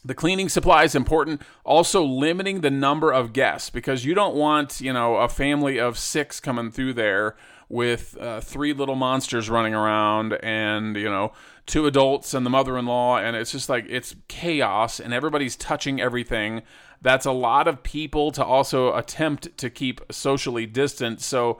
the 0.05 0.13
cleaning 0.13 0.47
supply 0.47 0.83
is 0.83 0.95
important. 0.95 1.41
Also, 1.63 2.03
limiting 2.03 2.61
the 2.61 2.71
number 2.71 3.11
of 3.11 3.33
guests 3.33 3.69
because 3.69 4.05
you 4.05 4.13
don't 4.13 4.35
want 4.35 4.79
you 4.79 4.93
know 4.93 5.15
a 5.17 5.27
family 5.27 5.79
of 5.79 5.97
six 5.97 6.39
coming 6.39 6.71
through 6.71 6.93
there 6.93 7.35
with 7.67 8.15
uh, 8.21 8.39
three 8.39 8.73
little 8.73 8.95
monsters 8.95 9.49
running 9.49 9.73
around 9.73 10.33
and 10.43 10.95
you 10.95 11.09
know 11.09 11.33
two 11.65 11.87
adults 11.87 12.35
and 12.35 12.45
the 12.45 12.49
mother-in-law 12.49 13.17
and 13.17 13.35
it's 13.35 13.51
just 13.51 13.69
like 13.69 13.83
it's 13.89 14.15
chaos 14.27 14.99
and 14.99 15.15
everybody's 15.15 15.55
touching 15.55 15.99
everything 15.99 16.61
that's 17.05 17.25
a 17.27 17.31
lot 17.31 17.67
of 17.67 17.83
people 17.83 18.31
to 18.31 18.43
also 18.43 18.95
attempt 18.95 19.55
to 19.59 19.69
keep 19.69 20.01
socially 20.11 20.65
distant. 20.65 21.21
So 21.21 21.59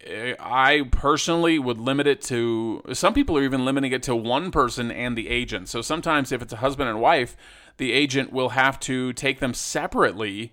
eh, 0.00 0.34
I 0.40 0.88
personally 0.90 1.58
would 1.58 1.76
limit 1.78 2.06
it 2.06 2.22
to 2.22 2.82
some 2.94 3.12
people 3.12 3.36
are 3.36 3.42
even 3.42 3.66
limiting 3.66 3.92
it 3.92 4.02
to 4.04 4.16
one 4.16 4.50
person 4.50 4.90
and 4.90 5.16
the 5.16 5.28
agent. 5.28 5.68
So 5.68 5.82
sometimes 5.82 6.32
if 6.32 6.40
it's 6.40 6.54
a 6.54 6.56
husband 6.56 6.88
and 6.88 7.00
wife, 7.00 7.36
the 7.76 7.92
agent 7.92 8.32
will 8.32 8.50
have 8.50 8.78
to 8.80 9.12
take 9.12 9.40
them 9.40 9.54
separately 9.54 10.52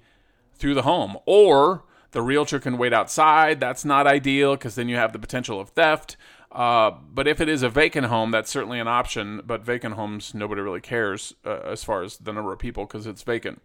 through 0.53 0.73
the 0.73 0.83
home 0.83 1.17
or 1.25 1.83
the 2.11 2.21
realtor 2.21 2.59
can 2.59 2.77
wait 2.77 2.93
outside. 2.93 3.59
That's 3.59 3.85
not 3.85 4.07
ideal 4.07 4.55
because 4.55 4.75
then 4.75 4.89
you 4.89 4.95
have 4.95 5.13
the 5.13 5.19
potential 5.19 5.59
of 5.59 5.69
theft. 5.69 6.17
Uh, 6.51 6.91
but 7.13 7.27
if 7.27 7.39
it 7.39 7.47
is 7.47 7.61
a 7.61 7.69
vacant 7.69 8.07
home, 8.07 8.31
that's 8.31 8.49
certainly 8.49 8.79
an 8.79 8.87
option. 8.87 9.41
But 9.45 9.63
vacant 9.63 9.95
homes, 9.95 10.33
nobody 10.33 10.61
really 10.61 10.81
cares 10.81 11.33
uh, 11.45 11.59
as 11.65 11.83
far 11.83 12.01
as 12.01 12.17
the 12.17 12.33
number 12.33 12.51
of 12.51 12.59
people 12.59 12.85
because 12.85 13.05
it's 13.05 13.21
vacant. 13.21 13.61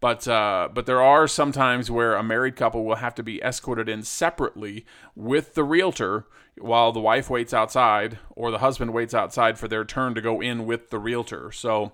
But 0.00 0.28
uh, 0.28 0.68
but 0.72 0.86
there 0.86 1.02
are 1.02 1.26
some 1.26 1.50
times 1.50 1.90
where 1.90 2.14
a 2.14 2.22
married 2.22 2.54
couple 2.54 2.84
will 2.84 2.96
have 2.96 3.16
to 3.16 3.22
be 3.24 3.42
escorted 3.42 3.88
in 3.88 4.04
separately 4.04 4.86
with 5.16 5.54
the 5.54 5.64
realtor 5.64 6.26
while 6.56 6.92
the 6.92 7.00
wife 7.00 7.28
waits 7.28 7.52
outside 7.52 8.18
or 8.36 8.52
the 8.52 8.58
husband 8.58 8.92
waits 8.92 9.14
outside 9.14 9.58
for 9.58 9.66
their 9.66 9.84
turn 9.84 10.14
to 10.14 10.20
go 10.20 10.40
in 10.40 10.66
with 10.66 10.90
the 10.90 11.00
realtor. 11.00 11.50
So 11.50 11.92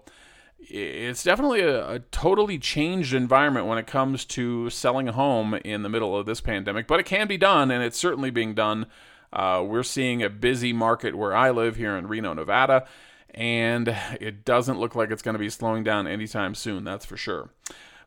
it's 0.69 1.23
definitely 1.23 1.61
a, 1.61 1.89
a, 1.89 1.99
totally 1.99 2.59
changed 2.59 3.15
environment 3.15 3.67
when 3.67 3.79
it 3.79 3.87
comes 3.87 4.25
to 4.25 4.71
selling 4.71 5.09
a 5.09 5.13
home 5.13 5.55
in 5.65 5.83
the 5.83 5.89
middle 5.89 6.17
of 6.17 6.27
this 6.27 6.41
pandemic, 6.41 6.87
but 6.87 7.01
it 7.01 7.07
can 7.07 7.27
be 7.27 7.37
done, 7.37 7.71
and 7.71 7.83
it's 7.83 7.99
certainly 7.99 8.31
being 8.31 8.55
done. 8.55 8.87
Uh, 9.33 9.65
we're 9.67 9.83
seeing 9.83 10.23
a 10.23 10.31
busy 10.31 10.73
market 10.73 11.15
where 11.15 11.35
I 11.35 11.51
live 11.51 11.77
here 11.77 11.97
in 11.97 12.07
Reno, 12.07 12.35
Nevada, 12.35 12.87
and 13.31 13.89
it 14.21 14.45
doesn't 14.45 14.79
look 14.79 14.95
like 14.95 15.11
it's 15.11 15.23
going 15.23 15.35
to 15.35 15.41
be 15.41 15.51
slowing 15.51 15.85
down 15.85 16.07
anytime 16.07 16.55
soon, 16.55 16.85
that's 16.85 17.05
for 17.05 17.17
sure. 17.17 17.51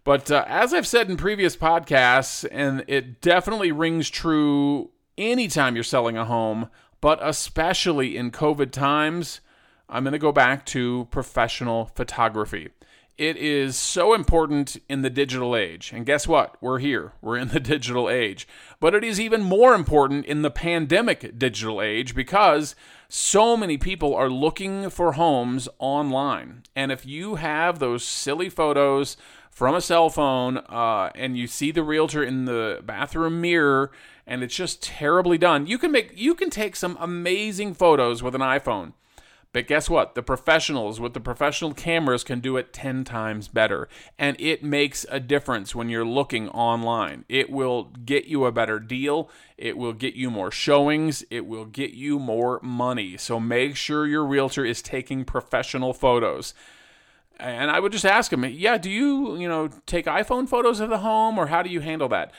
But 0.03 0.31
uh, 0.31 0.45
as 0.47 0.73
I've 0.73 0.87
said 0.87 1.09
in 1.09 1.17
previous 1.17 1.57
podcasts, 1.57 2.47
and 2.49 2.85
it 2.87 3.19
definitely 3.19 3.73
rings 3.73 4.09
true 4.09 4.91
anytime 5.17 5.75
you're 5.75 5.83
selling 5.83 6.17
a 6.17 6.23
home, 6.25 6.69
but 7.01 7.19
especially 7.21 8.15
in 8.15 8.31
COVID 8.31 8.71
times, 8.71 9.41
I'm 9.89 10.03
going 10.03 10.13
to 10.13 10.19
go 10.19 10.31
back 10.31 10.65
to 10.67 11.07
professional 11.11 11.91
photography. 11.95 12.69
It 13.17 13.37
is 13.37 13.75
so 13.75 14.13
important 14.13 14.77
in 14.87 15.01
the 15.01 15.09
digital 15.09 15.55
age. 15.55 15.91
And 15.91 16.05
guess 16.05 16.27
what? 16.27 16.55
We're 16.61 16.77
here. 16.77 17.13
We're 17.21 17.37
in 17.37 17.47
the 17.47 17.59
digital 17.73 18.09
age. 18.09 18.47
But 18.79 18.93
it 18.93 19.03
is 19.03 19.19
even 19.19 19.41
more 19.41 19.73
important 19.73 20.25
in 20.25 20.43
the 20.43 20.51
pandemic 20.51 21.39
digital 21.39 21.81
age 21.81 22.13
because 22.13 22.75
so 23.09 23.57
many 23.57 23.77
people 23.77 24.13
are 24.13 24.29
looking 24.29 24.89
for 24.91 25.13
homes 25.13 25.67
online. 25.79 26.63
And 26.75 26.91
if 26.91 27.05
you 27.05 27.35
have 27.35 27.79
those 27.79 28.05
silly 28.05 28.49
photos 28.49 29.17
from 29.49 29.73
a 29.73 29.81
cell 29.81 30.11
phone 30.11 30.57
uh, 30.57 31.09
and 31.15 31.35
you 31.35 31.47
see 31.47 31.71
the 31.71 31.81
realtor 31.81 32.23
in 32.23 32.45
the 32.45 32.79
bathroom 32.85 33.41
mirror 33.41 33.91
and 34.27 34.43
it's 34.43 34.55
just 34.55 34.83
terribly 34.83 35.39
done 35.39 35.65
you 35.65 35.79
can 35.79 35.91
make 35.91 36.11
you 36.15 36.35
can 36.35 36.51
take 36.51 36.75
some 36.75 36.95
amazing 36.99 37.73
photos 37.73 38.21
with 38.21 38.35
an 38.35 38.41
iphone 38.41 38.93
but 39.53 39.67
guess 39.67 39.89
what? 39.89 40.13
The 40.13 40.21
professionals 40.21 40.99
with 40.99 41.13
the 41.13 41.19
professional 41.19 41.73
cameras 41.73 42.23
can 42.23 42.39
do 42.39 42.57
it 42.57 42.73
10 42.73 43.03
times 43.03 43.47
better. 43.47 43.87
And 44.19 44.39
it 44.39 44.63
makes 44.63 45.05
a 45.09 45.19
difference 45.19 45.73
when 45.73 45.89
you're 45.89 46.05
looking 46.05 46.49
online. 46.49 47.25
It 47.29 47.49
will 47.49 47.85
get 48.05 48.25
you 48.25 48.45
a 48.45 48.51
better 48.51 48.79
deal. 48.79 49.29
It 49.57 49.77
will 49.77 49.93
get 49.93 50.15
you 50.15 50.29
more 50.29 50.51
showings. 50.51 51.23
It 51.29 51.47
will 51.47 51.65
get 51.65 51.91
you 51.91 52.19
more 52.19 52.59
money. 52.61 53.17
So 53.17 53.39
make 53.39 53.75
sure 53.75 54.05
your 54.05 54.25
realtor 54.25 54.65
is 54.65 54.81
taking 54.81 55.25
professional 55.25 55.93
photos. 55.93 56.53
And 57.39 57.71
I 57.71 57.79
would 57.79 57.91
just 57.91 58.05
ask 58.05 58.31
them, 58.31 58.43
yeah, 58.45 58.77
do 58.77 58.89
you, 58.89 59.37
you 59.37 59.47
know, 59.47 59.69
take 59.85 60.05
iPhone 60.05 60.49
photos 60.49 60.79
of 60.79 60.89
the 60.89 60.99
home 60.99 61.37
or 61.37 61.47
how 61.47 61.61
do 61.61 61.69
you 61.69 61.79
handle 61.81 62.09
that? 62.09 62.31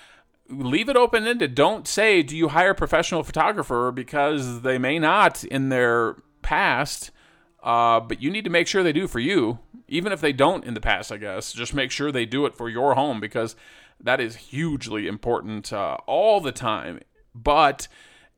Leave 0.49 0.89
it 0.89 0.97
open 0.97 1.27
ended. 1.27 1.55
Don't 1.55 1.87
say, 1.87 2.23
do 2.23 2.37
you 2.37 2.49
hire 2.49 2.71
a 2.71 2.75
professional 2.75 3.23
photographer? 3.23 3.93
Because 3.93 4.63
they 4.63 4.79
may 4.79 4.99
not 4.99 5.45
in 5.45 5.69
their 5.69 6.17
past, 6.43 7.11
uh, 7.63 8.01
but 8.01 8.23
you 8.23 8.31
need 8.31 8.45
to 8.45 8.51
make 8.51 8.67
sure 8.67 8.83
they 8.83 8.93
do 8.93 9.09
for 9.09 9.21
you. 9.21 9.59
Even 9.89 10.13
if 10.13 10.21
they 10.21 10.33
don't 10.33 10.65
in 10.65 10.75
the 10.75 10.81
past, 10.81 11.11
I 11.11 11.17
guess, 11.17 11.53
just 11.53 11.73
make 11.73 11.91
sure 11.91 12.13
they 12.13 12.27
do 12.27 12.45
it 12.45 12.55
for 12.55 12.69
your 12.69 12.95
home 12.95 13.21
because 13.21 13.57
that 14.01 14.21
is 14.21 14.37
hugely 14.37 15.07
important 15.07 15.73
uh, 15.73 15.97
all 16.07 16.41
the 16.41 16.53
time. 16.53 17.01
But 17.35 17.89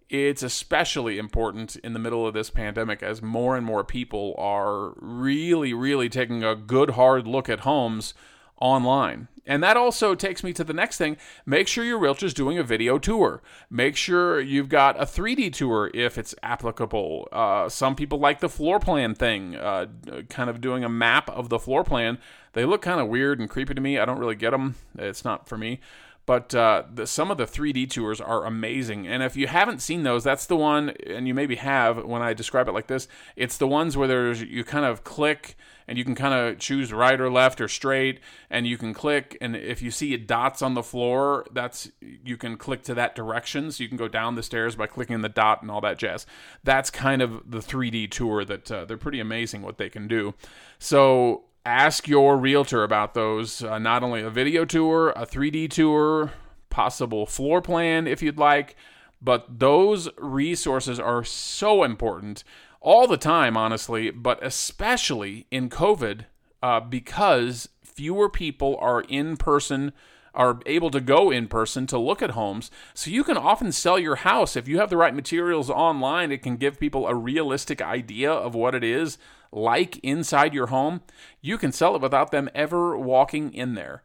it's 0.08 0.42
especially 0.42 1.18
important 1.18 1.76
in 1.76 1.92
the 1.92 1.98
middle 1.98 2.26
of 2.26 2.34
this 2.34 2.50
pandemic 2.50 3.02
as 3.02 3.22
more 3.22 3.56
and 3.56 3.64
more 3.64 3.84
people 3.84 4.34
are 4.38 4.92
really, 4.96 5.72
really 5.72 6.08
taking 6.08 6.42
a 6.42 6.56
good 6.56 6.90
hard 6.90 7.26
look 7.26 7.48
at 7.48 7.60
homes 7.60 8.14
online. 8.60 9.28
And 9.46 9.62
that 9.64 9.76
also 9.76 10.14
takes 10.14 10.44
me 10.44 10.52
to 10.52 10.62
the 10.62 10.72
next 10.72 10.96
thing. 10.96 11.16
Make 11.44 11.66
sure 11.66 11.84
your 11.84 11.98
realtor's 11.98 12.34
doing 12.34 12.58
a 12.58 12.62
video 12.62 12.98
tour. 12.98 13.42
Make 13.68 13.96
sure 13.96 14.40
you've 14.40 14.68
got 14.68 15.00
a 15.00 15.04
3D 15.04 15.52
tour 15.52 15.90
if 15.92 16.18
it's 16.18 16.34
applicable. 16.42 17.28
Uh, 17.32 17.68
some 17.68 17.96
people 17.96 18.18
like 18.18 18.38
the 18.38 18.48
floor 18.48 18.78
plan 18.78 19.14
thing, 19.14 19.56
uh, 19.56 19.86
kind 20.28 20.50
of 20.50 20.60
doing 20.60 20.84
a 20.84 20.88
map 20.88 21.28
of 21.30 21.48
the 21.48 21.58
floor 21.58 21.82
plan. 21.82 22.18
They 22.52 22.64
look 22.64 22.82
kind 22.82 23.00
of 23.00 23.08
weird 23.08 23.40
and 23.40 23.48
creepy 23.48 23.74
to 23.74 23.80
me. 23.80 23.98
I 23.98 24.04
don't 24.04 24.18
really 24.18 24.36
get 24.36 24.50
them. 24.50 24.76
It's 24.96 25.24
not 25.24 25.48
for 25.48 25.58
me. 25.58 25.80
But 26.30 26.54
uh, 26.54 26.84
the, 26.94 27.08
some 27.08 27.32
of 27.32 27.38
the 27.38 27.44
3D 27.44 27.90
tours 27.90 28.20
are 28.20 28.44
amazing. 28.44 29.04
And 29.04 29.20
if 29.20 29.36
you 29.36 29.48
haven't 29.48 29.82
seen 29.82 30.04
those, 30.04 30.22
that's 30.22 30.46
the 30.46 30.54
one, 30.54 30.90
and 31.04 31.26
you 31.26 31.34
maybe 31.34 31.56
have 31.56 32.04
when 32.04 32.22
I 32.22 32.34
describe 32.34 32.68
it 32.68 32.72
like 32.72 32.86
this. 32.86 33.08
It's 33.34 33.56
the 33.56 33.66
ones 33.66 33.96
where 33.96 34.06
there's 34.06 34.40
you 34.40 34.62
kind 34.62 34.84
of 34.84 35.02
click 35.02 35.56
and 35.88 35.98
you 35.98 36.04
can 36.04 36.14
kind 36.14 36.32
of 36.32 36.60
choose 36.60 36.92
right 36.92 37.20
or 37.20 37.32
left 37.32 37.60
or 37.60 37.66
straight, 37.66 38.20
and 38.48 38.64
you 38.64 38.78
can 38.78 38.94
click. 38.94 39.36
And 39.40 39.56
if 39.56 39.82
you 39.82 39.90
see 39.90 40.16
dots 40.18 40.62
on 40.62 40.74
the 40.74 40.84
floor, 40.84 41.46
that's 41.50 41.90
you 42.00 42.36
can 42.36 42.56
click 42.56 42.84
to 42.84 42.94
that 42.94 43.16
direction. 43.16 43.72
So 43.72 43.82
you 43.82 43.88
can 43.88 43.98
go 43.98 44.06
down 44.06 44.36
the 44.36 44.44
stairs 44.44 44.76
by 44.76 44.86
clicking 44.86 45.22
the 45.22 45.28
dot 45.28 45.62
and 45.62 45.70
all 45.70 45.80
that 45.80 45.98
jazz. 45.98 46.26
That's 46.62 46.90
kind 46.90 47.22
of 47.22 47.50
the 47.50 47.58
3D 47.58 48.08
tour 48.08 48.44
that 48.44 48.70
uh, 48.70 48.84
they're 48.84 48.96
pretty 48.96 49.18
amazing 49.18 49.62
what 49.62 49.78
they 49.78 49.90
can 49.90 50.06
do. 50.06 50.34
So 50.78 51.46
ask 51.64 52.08
your 52.08 52.36
realtor 52.36 52.82
about 52.82 53.14
those. 53.14 53.62
Uh, 53.62 53.78
not 53.78 54.02
only 54.02 54.22
a 54.22 54.30
video 54.30 54.64
tour, 54.64 55.10
a 55.10 55.26
3D 55.26 55.70
tour, 55.70 56.32
possible 56.70 57.26
floor 57.26 57.60
plan 57.60 58.06
if 58.06 58.22
you'd 58.22 58.38
like, 58.38 58.76
but 59.20 59.58
those 59.58 60.08
resources 60.16 60.98
are 60.98 61.24
so 61.24 61.82
important 61.82 62.44
all 62.80 63.06
the 63.06 63.18
time, 63.18 63.56
honestly, 63.56 64.10
but 64.10 64.42
especially 64.44 65.46
in 65.50 65.68
COVID 65.68 66.24
uh, 66.62 66.80
because 66.80 67.68
fewer 67.84 68.30
people 68.30 68.78
are 68.80 69.02
in 69.02 69.36
person 69.36 69.92
are 70.34 70.60
able 70.66 70.90
to 70.90 71.00
go 71.00 71.30
in 71.30 71.48
person 71.48 71.86
to 71.88 71.98
look 71.98 72.22
at 72.22 72.30
homes. 72.30 72.70
So 72.94 73.10
you 73.10 73.24
can 73.24 73.36
often 73.36 73.72
sell 73.72 73.98
your 73.98 74.16
house 74.16 74.56
if 74.56 74.68
you 74.68 74.78
have 74.78 74.90
the 74.90 74.96
right 74.96 75.14
materials 75.14 75.70
online. 75.70 76.30
It 76.30 76.42
can 76.42 76.56
give 76.56 76.80
people 76.80 77.06
a 77.06 77.14
realistic 77.14 77.82
idea 77.82 78.30
of 78.30 78.54
what 78.54 78.74
it 78.74 78.84
is 78.84 79.18
like 79.52 79.98
inside 79.98 80.54
your 80.54 80.68
home, 80.68 81.02
you 81.40 81.58
can 81.58 81.72
sell 81.72 81.96
it 81.96 82.02
without 82.02 82.30
them 82.30 82.48
ever 82.54 82.96
walking 82.96 83.52
in 83.52 83.74
there. 83.74 84.02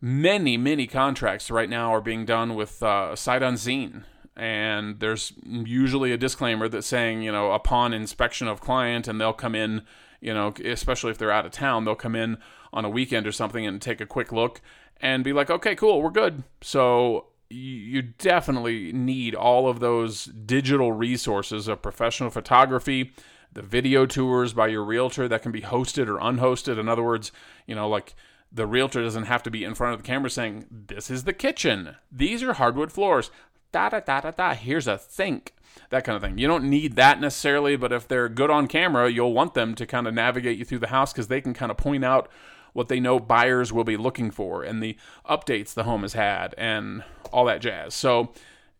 Many, 0.00 0.56
many 0.56 0.86
contracts 0.86 1.50
right 1.50 1.68
now 1.68 1.92
are 1.92 2.00
being 2.00 2.24
done 2.24 2.54
with 2.54 2.82
uh, 2.82 3.16
sight 3.16 3.42
unseen. 3.42 4.04
And 4.36 5.00
there's 5.00 5.32
usually 5.44 6.12
a 6.12 6.16
disclaimer 6.16 6.68
that's 6.68 6.86
saying, 6.86 7.22
you 7.22 7.32
know, 7.32 7.52
upon 7.52 7.94
inspection 7.94 8.48
of 8.48 8.60
client, 8.60 9.06
and 9.06 9.20
they'll 9.20 9.32
come 9.32 9.54
in, 9.54 9.82
you 10.20 10.34
know, 10.34 10.52
especially 10.64 11.10
if 11.10 11.18
they're 11.18 11.30
out 11.30 11.46
of 11.46 11.52
town, 11.52 11.84
they'll 11.84 11.94
come 11.94 12.16
in 12.16 12.38
on 12.72 12.84
a 12.84 12.90
weekend 12.90 13.26
or 13.26 13.32
something 13.32 13.64
and 13.64 13.80
take 13.80 14.00
a 14.00 14.06
quick 14.06 14.32
look 14.32 14.60
and 15.04 15.22
be 15.22 15.34
like, 15.34 15.50
okay, 15.50 15.74
cool, 15.76 16.00
we're 16.00 16.10
good. 16.10 16.42
So 16.62 17.26
you 17.50 18.00
definitely 18.00 18.90
need 18.90 19.34
all 19.34 19.68
of 19.68 19.78
those 19.78 20.24
digital 20.24 20.92
resources 20.92 21.68
of 21.68 21.82
professional 21.82 22.30
photography, 22.30 23.12
the 23.52 23.60
video 23.60 24.06
tours 24.06 24.54
by 24.54 24.66
your 24.66 24.82
realtor 24.82 25.28
that 25.28 25.42
can 25.42 25.52
be 25.52 25.60
hosted 25.60 26.08
or 26.08 26.18
unhosted. 26.18 26.80
In 26.80 26.88
other 26.88 27.02
words, 27.02 27.32
you 27.66 27.74
know, 27.74 27.86
like 27.86 28.14
the 28.50 28.66
realtor 28.66 29.02
doesn't 29.02 29.26
have 29.26 29.42
to 29.42 29.50
be 29.50 29.62
in 29.62 29.74
front 29.74 29.92
of 29.92 30.00
the 30.00 30.06
camera 30.06 30.30
saying, 30.30 30.64
This 30.70 31.10
is 31.10 31.24
the 31.24 31.34
kitchen. 31.34 31.96
These 32.10 32.42
are 32.42 32.54
hardwood 32.54 32.90
floors. 32.90 33.30
Da 33.72 33.90
da 33.90 34.00
da 34.00 34.22
da 34.22 34.30
da. 34.30 34.54
Here's 34.54 34.88
a 34.88 34.98
sink. 34.98 35.52
That 35.90 36.04
kind 36.04 36.16
of 36.16 36.22
thing. 36.22 36.38
You 36.38 36.48
don't 36.48 36.64
need 36.64 36.96
that 36.96 37.20
necessarily, 37.20 37.76
but 37.76 37.92
if 37.92 38.08
they're 38.08 38.30
good 38.30 38.50
on 38.50 38.68
camera, 38.68 39.10
you'll 39.10 39.34
want 39.34 39.52
them 39.52 39.74
to 39.74 39.84
kind 39.84 40.06
of 40.06 40.14
navigate 40.14 40.56
you 40.56 40.64
through 40.64 40.78
the 40.78 40.86
house 40.86 41.12
because 41.12 41.28
they 41.28 41.42
can 41.42 41.52
kind 41.52 41.70
of 41.70 41.76
point 41.76 42.04
out 42.04 42.30
what 42.74 42.88
they 42.88 43.00
know 43.00 43.18
buyers 43.18 43.72
will 43.72 43.84
be 43.84 43.96
looking 43.96 44.30
for 44.30 44.62
and 44.62 44.82
the 44.82 44.96
updates 45.28 45.72
the 45.72 45.84
home 45.84 46.02
has 46.02 46.12
had 46.12 46.54
and 46.58 47.02
all 47.32 47.46
that 47.46 47.62
jazz. 47.62 47.94
So 47.94 48.32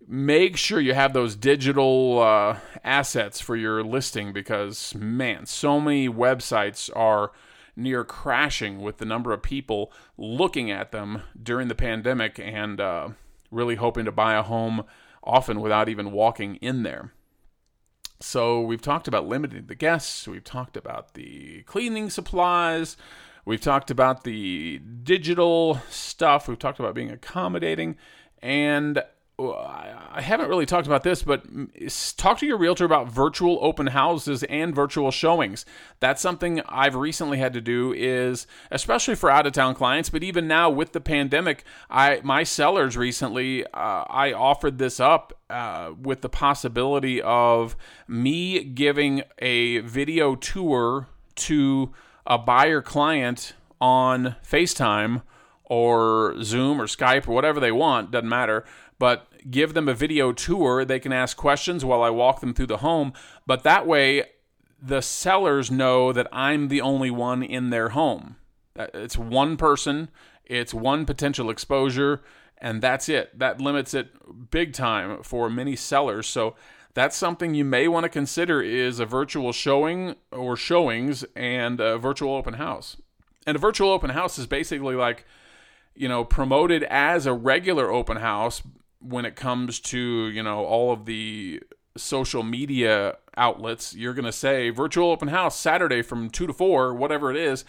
make 0.07 0.57
sure 0.57 0.81
you 0.81 0.95
have 0.95 1.13
those 1.13 1.37
digital 1.37 2.21
uh, 2.21 2.59
assets 2.83 3.41
for 3.41 3.57
your 3.57 3.83
listing 3.83 4.33
because, 4.33 4.95
man, 4.95 5.47
so 5.47 5.81
many 5.81 6.09
websites 6.09 6.91
are 6.95 7.33
near 7.77 8.05
crashing 8.05 8.81
with 8.81 8.99
the 8.99 9.05
number 9.05 9.33
of 9.33 9.43
people 9.43 9.93
looking 10.17 10.71
at 10.71 10.93
them 10.93 11.23
during 11.41 11.69
the 11.69 11.75
pandemic 11.75 12.39
and 12.39 12.81
uh, 12.81 13.09
really 13.51 13.77
hoping 13.77 14.05
to 14.05 14.13
buy 14.13 14.35
a 14.35 14.43
home 14.43 14.85
often 15.23 15.61
without 15.61 15.89
even 15.89 16.13
walking 16.13 16.57
in 16.57 16.83
there. 16.83 17.13
So, 18.21 18.61
we've 18.61 18.81
talked 18.81 19.09
about 19.09 19.27
limiting 19.27 19.67
the 19.67 19.75
guests, 19.75 20.27
we've 20.27 20.45
talked 20.45 20.77
about 20.77 21.15
the 21.15 21.63
cleaning 21.63 22.11
supplies, 22.11 22.97
we've 23.45 23.61
talked 23.61 23.91
about 23.91 24.25
the 24.25 24.79
digital 24.79 25.81
stuff, 25.91 26.49
we've 26.49 26.59
talked 26.59 26.79
about 26.79 26.95
being 26.95 27.11
accommodating, 27.11 27.97
and 28.43 29.03
I 29.37 30.21
haven't 30.21 30.49
really 30.49 30.65
talked 30.65 30.87
about 30.87 31.03
this, 31.03 31.25
but 31.25 31.45
talk 32.17 32.39
to 32.39 32.47
your 32.47 32.57
realtor 32.57 32.85
about 32.85 33.09
virtual 33.09 33.59
open 33.63 33.89
houses 33.89 34.45
and 34.45 34.73
virtual 34.73 35.11
showings. 35.11 35.67
That's 35.99 36.23
something 36.23 36.61
I've 36.69 36.95
recently 36.95 37.39
had 37.39 37.53
to 37.55 37.61
do 37.61 37.93
is 37.93 38.47
especially 38.71 39.17
for 39.17 39.31
out 39.31 39.45
of 39.45 39.53
town 39.53 39.75
clients, 39.75 40.09
but 40.09 40.23
even 40.23 40.47
now 40.47 40.71
with 40.71 40.93
the 40.93 41.01
pandemic, 41.01 41.65
I 41.91 42.21
my 42.23 42.45
sellers 42.45 42.97
recently 42.97 43.65
uh, 43.67 44.05
I 44.09 44.33
offered 44.33 44.79
this 44.79 45.01
up 45.01 45.37
uh, 45.51 45.95
with 46.01 46.21
the 46.21 46.29
possibility 46.29 47.21
of 47.21 47.77
me 48.07 48.63
giving 48.63 49.25
a 49.41 49.81
video 49.81 50.37
tour 50.37 51.09
to 51.35 51.93
a 52.27 52.39
buyer 52.39 52.83
client 52.83 53.55
on 53.81 54.37
FaceTime 54.45 55.23
or 55.65 56.37
Zoom 56.43 56.81
or 56.81 56.87
Skype 56.87 57.29
or 57.29 57.35
whatever 57.35 57.61
they 57.61 57.73
want, 57.73 58.11
doesn't 58.11 58.29
matter 58.29 58.65
but 58.99 59.27
give 59.51 59.75
them 59.75 59.89
a 59.89 59.95
video 59.95 60.33
tour. 60.33 60.85
They 60.85 61.01
can 61.01 61.13
ask 61.13 61.37
questions 61.37 61.85
while 61.85 62.03
I 62.03 62.11
walk 62.11 62.41
them 62.41 62.55
through 62.55 62.69
the 62.69 62.79
home. 62.79 63.13
But 63.47 63.63
that 63.63 63.87
way, 63.87 64.25
the 64.81 65.03
sellers 65.03 65.71
know 65.71 66.13
that 66.13 66.29
I'm 66.33 66.69
the 66.69 66.81
only 66.81 67.11
one 67.11 67.43
in 67.43 67.71
their 67.71 67.91
home. 67.91 68.37
Uh, 68.79 68.87
it's 68.95 69.17
one 69.17 69.57
person, 69.57 70.11
it's 70.45 70.75
one 70.75 71.07
potential 71.07 71.51
exposure, 71.51 72.23
and 72.59 72.83
that's 72.83 73.09
it. 73.09 73.39
That 73.39 73.61
limits 73.61 73.95
it 73.95 74.51
big 74.51 74.73
time 74.73 75.23
for 75.23 75.51
many 75.51 75.77
sellers. 75.77 76.27
So 76.27 76.55
that's 76.95 77.17
something 77.17 77.55
you 77.55 77.65
may 77.65 77.89
want 77.89 78.05
to 78.05 78.09
consider 78.09 78.63
is 78.63 79.01
a 79.01 79.07
virtual 79.07 79.53
showing 79.53 80.17
or 80.31 80.57
showings 80.57 81.25
and 81.37 81.81
a 81.81 81.99
virtual 81.99 82.35
open 82.35 82.55
house. 82.55 82.97
And 83.47 83.57
a 83.57 83.61
virtual 83.61 83.91
open 83.91 84.11
house 84.11 84.39
is 84.39 84.47
basically 84.47 84.95
like, 84.95 85.27
you 85.95 86.09
know, 86.09 86.25
promoted 86.25 86.85
as 86.85 87.27
a 87.27 87.35
regular 87.35 87.91
open 87.91 88.19
house, 88.19 88.63
when 89.05 89.25
it 89.25 89.37
comes 89.37 89.81
to 89.81 89.99
you 89.99 90.43
know 90.43 90.65
all 90.65 90.93
of 90.93 91.05
the 91.05 91.63
social 91.97 92.43
media 92.43 93.17
outlets 93.37 93.95
you're 93.95 94.15
going 94.15 94.25
to 94.25 94.33
say 94.33 94.71
virtual 94.71 95.11
open 95.11 95.29
house 95.29 95.59
saturday 95.59 96.03
from 96.03 96.29
2 96.29 96.47
to 96.47 96.53
4 96.53 96.95
whatever 96.95 97.31
it 97.31 97.37
is 97.37 97.65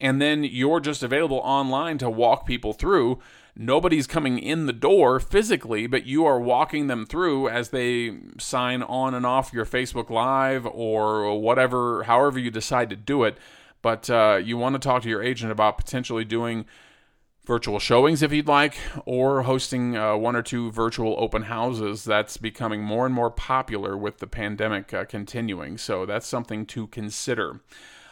and 0.00 0.22
then 0.22 0.44
you're 0.44 0.80
just 0.80 1.02
available 1.02 1.38
online 1.38 1.98
to 1.98 2.08
walk 2.08 2.46
people 2.46 2.72
through 2.72 3.18
nobody's 3.58 4.06
coming 4.06 4.38
in 4.38 4.66
the 4.66 4.72
door 4.72 5.18
physically 5.20 5.86
but 5.86 6.06
you 6.06 6.24
are 6.24 6.40
walking 6.40 6.86
them 6.86 7.04
through 7.04 7.48
as 7.48 7.70
they 7.70 8.16
sign 8.38 8.82
on 8.84 9.14
and 9.14 9.26
off 9.26 9.52
your 9.52 9.66
facebook 9.66 10.08
live 10.08 10.64
or 10.66 11.38
whatever 11.38 12.04
however 12.04 12.38
you 12.38 12.50
decide 12.50 12.88
to 12.88 12.96
do 12.96 13.24
it 13.24 13.36
but 13.82 14.08
uh, 14.10 14.40
you 14.42 14.56
want 14.56 14.74
to 14.74 14.78
talk 14.78 15.02
to 15.02 15.08
your 15.08 15.22
agent 15.22 15.52
about 15.52 15.78
potentially 15.78 16.24
doing 16.24 16.64
virtual 17.48 17.78
showings 17.78 18.22
if 18.22 18.30
you'd 18.30 18.46
like, 18.46 18.76
or 19.06 19.42
hosting 19.42 19.96
uh, 19.96 20.14
one 20.14 20.36
or 20.36 20.42
two 20.42 20.70
virtual 20.70 21.16
open 21.18 21.44
houses. 21.44 22.04
That's 22.04 22.36
becoming 22.36 22.82
more 22.82 23.06
and 23.06 23.14
more 23.14 23.30
popular 23.30 23.96
with 23.96 24.18
the 24.18 24.26
pandemic 24.26 24.92
uh, 24.92 25.06
continuing. 25.06 25.78
So 25.78 26.04
that's 26.04 26.26
something 26.26 26.66
to 26.66 26.88
consider. 26.88 27.60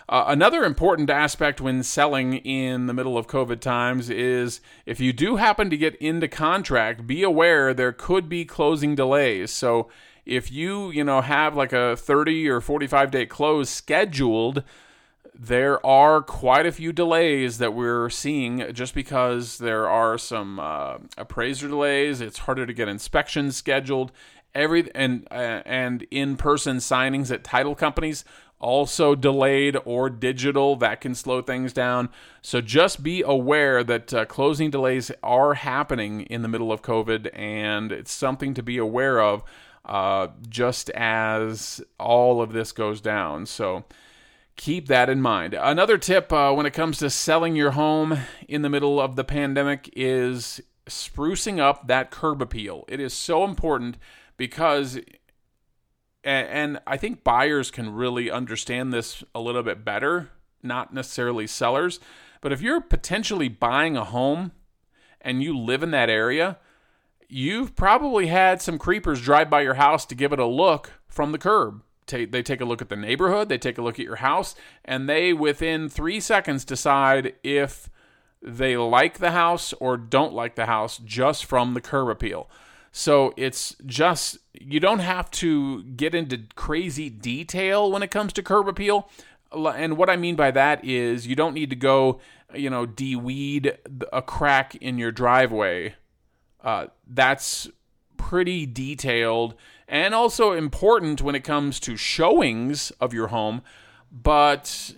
Uh, 0.08 0.24
another 0.28 0.62
important 0.62 1.10
aspect 1.10 1.60
when 1.60 1.82
selling 1.82 2.34
in 2.34 2.86
the 2.86 2.94
middle 2.94 3.18
of 3.18 3.26
COVID 3.26 3.60
times 3.60 4.08
is 4.08 4.60
if 4.84 5.00
you 5.00 5.12
do 5.12 5.36
happen 5.36 5.68
to 5.68 5.76
get 5.76 5.96
into 5.96 6.28
contract, 6.28 7.06
be 7.06 7.24
aware 7.24 7.74
there 7.74 7.92
could 7.92 8.28
be 8.28 8.44
closing 8.44 8.94
delays. 8.94 9.50
So 9.50 9.88
if 10.24 10.50
you, 10.52 10.90
you 10.90 11.02
know, 11.02 11.22
have 11.22 11.56
like 11.56 11.72
a 11.72 11.96
30 11.96 12.48
or 12.48 12.60
45 12.60 13.10
day 13.10 13.26
close 13.26 13.68
scheduled, 13.68 14.62
there 15.34 15.84
are 15.84 16.22
quite 16.22 16.66
a 16.66 16.72
few 16.72 16.92
delays 16.92 17.58
that 17.58 17.74
we're 17.74 18.08
seeing 18.08 18.72
just 18.72 18.94
because 18.94 19.58
there 19.58 19.88
are 19.88 20.16
some 20.18 20.58
uh, 20.58 20.98
appraiser 21.18 21.68
delays. 21.68 22.20
It's 22.20 22.38
harder 22.38 22.64
to 22.64 22.72
get 22.72 22.88
inspections 22.88 23.56
scheduled. 23.56 24.12
Every 24.54 24.90
and 24.94 25.28
uh, 25.30 25.62
and 25.66 26.06
in-person 26.10 26.78
signings 26.78 27.30
at 27.30 27.44
title 27.44 27.74
companies 27.74 28.24
also 28.58 29.14
delayed 29.14 29.76
or 29.84 30.08
digital 30.08 30.76
that 30.76 31.00
can 31.00 31.14
slow 31.14 31.42
things 31.42 31.72
down. 31.72 32.08
So 32.42 32.60
just 32.60 33.02
be 33.02 33.22
aware 33.22 33.84
that 33.84 34.14
uh, 34.14 34.24
closing 34.24 34.70
delays 34.70 35.10
are 35.22 35.54
happening 35.54 36.22
in 36.22 36.42
the 36.42 36.48
middle 36.48 36.72
of 36.72 36.82
COVID, 36.82 37.30
and 37.34 37.92
it's 37.92 38.12
something 38.12 38.54
to 38.54 38.62
be 38.62 38.78
aware 38.78 39.20
of. 39.20 39.44
Uh, 39.84 40.28
just 40.48 40.90
as 40.90 41.80
all 42.00 42.42
of 42.42 42.52
this 42.52 42.72
goes 42.72 43.00
down. 43.00 43.46
So, 43.46 43.84
keep 44.56 44.88
that 44.88 45.08
in 45.08 45.20
mind. 45.20 45.54
Another 45.54 45.96
tip 45.96 46.32
uh, 46.32 46.52
when 46.52 46.66
it 46.66 46.72
comes 46.72 46.98
to 46.98 47.08
selling 47.08 47.54
your 47.54 47.70
home 47.72 48.18
in 48.48 48.62
the 48.62 48.68
middle 48.68 49.00
of 49.00 49.14
the 49.14 49.22
pandemic 49.22 49.88
is 49.94 50.60
sprucing 50.86 51.60
up 51.60 51.86
that 51.86 52.10
curb 52.10 52.42
appeal. 52.42 52.84
It 52.88 53.00
is 53.00 53.12
so 53.14 53.44
important 53.44 53.96
because, 54.36 54.98
and 56.26 56.80
I 56.86 56.96
think 56.96 57.24
buyers 57.24 57.70
can 57.70 57.92
really 57.92 58.30
understand 58.30 58.92
this 58.92 59.22
a 59.34 59.40
little 59.40 59.62
bit 59.62 59.84
better, 59.84 60.30
not 60.62 60.92
necessarily 60.92 61.46
sellers. 61.46 62.00
But 62.40 62.52
if 62.52 62.60
you're 62.60 62.80
potentially 62.80 63.48
buying 63.48 63.96
a 63.96 64.04
home 64.04 64.52
and 65.20 65.42
you 65.42 65.56
live 65.56 65.82
in 65.82 65.90
that 65.92 66.10
area, 66.10 66.58
you've 67.28 67.76
probably 67.76 68.26
had 68.26 68.60
some 68.60 68.78
creepers 68.78 69.20
drive 69.20 69.50
by 69.50 69.62
your 69.62 69.74
house 69.74 70.04
to 70.06 70.14
give 70.14 70.32
it 70.32 70.38
a 70.38 70.46
look 70.46 70.92
from 71.08 71.32
the 71.32 71.38
curb 71.38 71.82
they 72.06 72.42
take 72.42 72.60
a 72.60 72.64
look 72.64 72.80
at 72.80 72.88
the 72.88 72.96
neighborhood, 72.96 73.48
they 73.48 73.58
take 73.58 73.78
a 73.78 73.82
look 73.82 73.98
at 73.98 74.04
your 74.04 74.16
house, 74.16 74.54
and 74.84 75.08
they 75.08 75.32
within 75.32 75.88
three 75.88 76.20
seconds 76.20 76.64
decide 76.64 77.34
if 77.42 77.90
they 78.40 78.76
like 78.76 79.18
the 79.18 79.32
house 79.32 79.72
or 79.74 79.96
don't 79.96 80.32
like 80.32 80.54
the 80.54 80.66
house 80.66 80.98
just 80.98 81.44
from 81.44 81.74
the 81.74 81.80
curb 81.80 82.08
appeal. 82.08 82.48
So 82.98 83.34
it's 83.36 83.76
just, 83.84 84.38
you 84.58 84.80
don't 84.80 85.00
have 85.00 85.30
to 85.32 85.82
get 85.82 86.14
into 86.14 86.44
crazy 86.54 87.10
detail 87.10 87.92
when 87.92 88.02
it 88.02 88.10
comes 88.10 88.32
to 88.32 88.42
curb 88.42 88.68
appeal. 88.68 89.10
And 89.52 89.98
what 89.98 90.08
I 90.08 90.16
mean 90.16 90.34
by 90.34 90.50
that 90.52 90.82
is 90.82 91.26
you 91.26 91.36
don't 91.36 91.52
need 91.52 91.68
to 91.68 91.76
go, 91.76 92.20
you 92.54 92.70
know, 92.70 92.86
de-weed 92.86 93.76
a 94.10 94.22
crack 94.22 94.76
in 94.76 94.96
your 94.96 95.12
driveway. 95.12 95.94
Uh, 96.64 96.86
that's 97.06 97.68
pretty 98.16 98.64
detailed 98.64 99.56
and 99.86 100.14
also 100.14 100.52
important 100.52 101.20
when 101.20 101.34
it 101.34 101.44
comes 101.44 101.78
to 101.80 101.98
showings 101.98 102.92
of 102.92 103.12
your 103.12 103.26
home. 103.26 103.60
But 104.10 104.94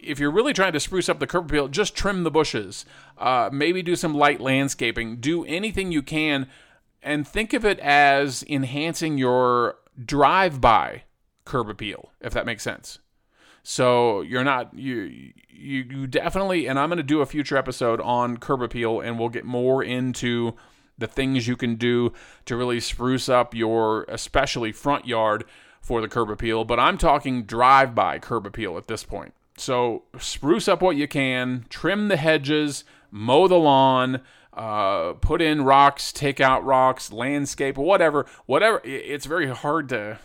if 0.00 0.18
you're 0.18 0.32
really 0.32 0.52
trying 0.52 0.72
to 0.72 0.80
spruce 0.80 1.08
up 1.08 1.20
the 1.20 1.28
curb 1.28 1.48
appeal, 1.48 1.68
just 1.68 1.94
trim 1.94 2.24
the 2.24 2.30
bushes. 2.32 2.84
Uh, 3.16 3.50
maybe 3.52 3.82
do 3.84 3.94
some 3.94 4.14
light 4.14 4.40
landscaping. 4.40 5.18
Do 5.18 5.44
anything 5.44 5.92
you 5.92 6.02
can, 6.02 6.48
and 7.06 7.26
think 7.26 7.52
of 7.52 7.64
it 7.64 7.78
as 7.78 8.44
enhancing 8.48 9.16
your 9.16 9.76
drive-by 10.04 11.04
curb 11.44 11.70
appeal, 11.70 12.10
if 12.20 12.34
that 12.34 12.44
makes 12.44 12.62
sense. 12.62 12.98
So 13.62 14.20
you're 14.20 14.44
not 14.44 14.78
you 14.78 15.32
you, 15.48 15.84
you 15.88 16.06
definitely, 16.06 16.66
and 16.66 16.78
I'm 16.78 16.88
going 16.90 16.98
to 16.98 17.02
do 17.02 17.20
a 17.20 17.26
future 17.26 17.56
episode 17.56 18.00
on 18.00 18.36
curb 18.36 18.60
appeal, 18.60 19.00
and 19.00 19.18
we'll 19.18 19.30
get 19.30 19.44
more 19.44 19.82
into 19.82 20.54
the 20.98 21.06
things 21.06 21.46
you 21.46 21.56
can 21.56 21.76
do 21.76 22.12
to 22.44 22.56
really 22.56 22.80
spruce 22.80 23.28
up 23.28 23.54
your 23.54 24.04
especially 24.08 24.72
front 24.72 25.06
yard 25.06 25.44
for 25.80 26.00
the 26.00 26.08
curb 26.08 26.30
appeal, 26.30 26.64
but 26.64 26.80
I'm 26.80 26.98
talking 26.98 27.44
drive 27.44 27.94
by 27.94 28.18
curb 28.18 28.46
appeal 28.46 28.76
at 28.76 28.88
this 28.88 29.04
point. 29.04 29.34
So 29.56 30.02
spruce 30.18 30.68
up 30.68 30.82
what 30.82 30.96
you 30.96 31.06
can, 31.06 31.64
trim 31.68 32.08
the 32.08 32.16
hedges, 32.16 32.84
mow 33.10 33.46
the 33.46 33.58
lawn, 33.58 34.20
uh, 34.56 35.12
put 35.14 35.42
in 35.42 35.62
rocks, 35.62 36.12
take 36.12 36.40
out 36.40 36.64
rocks, 36.64 37.12
landscape, 37.12 37.76
whatever, 37.76 38.26
whatever. 38.46 38.80
It's 38.84 39.26
very 39.26 39.48
hard 39.48 39.90
to 39.90 40.18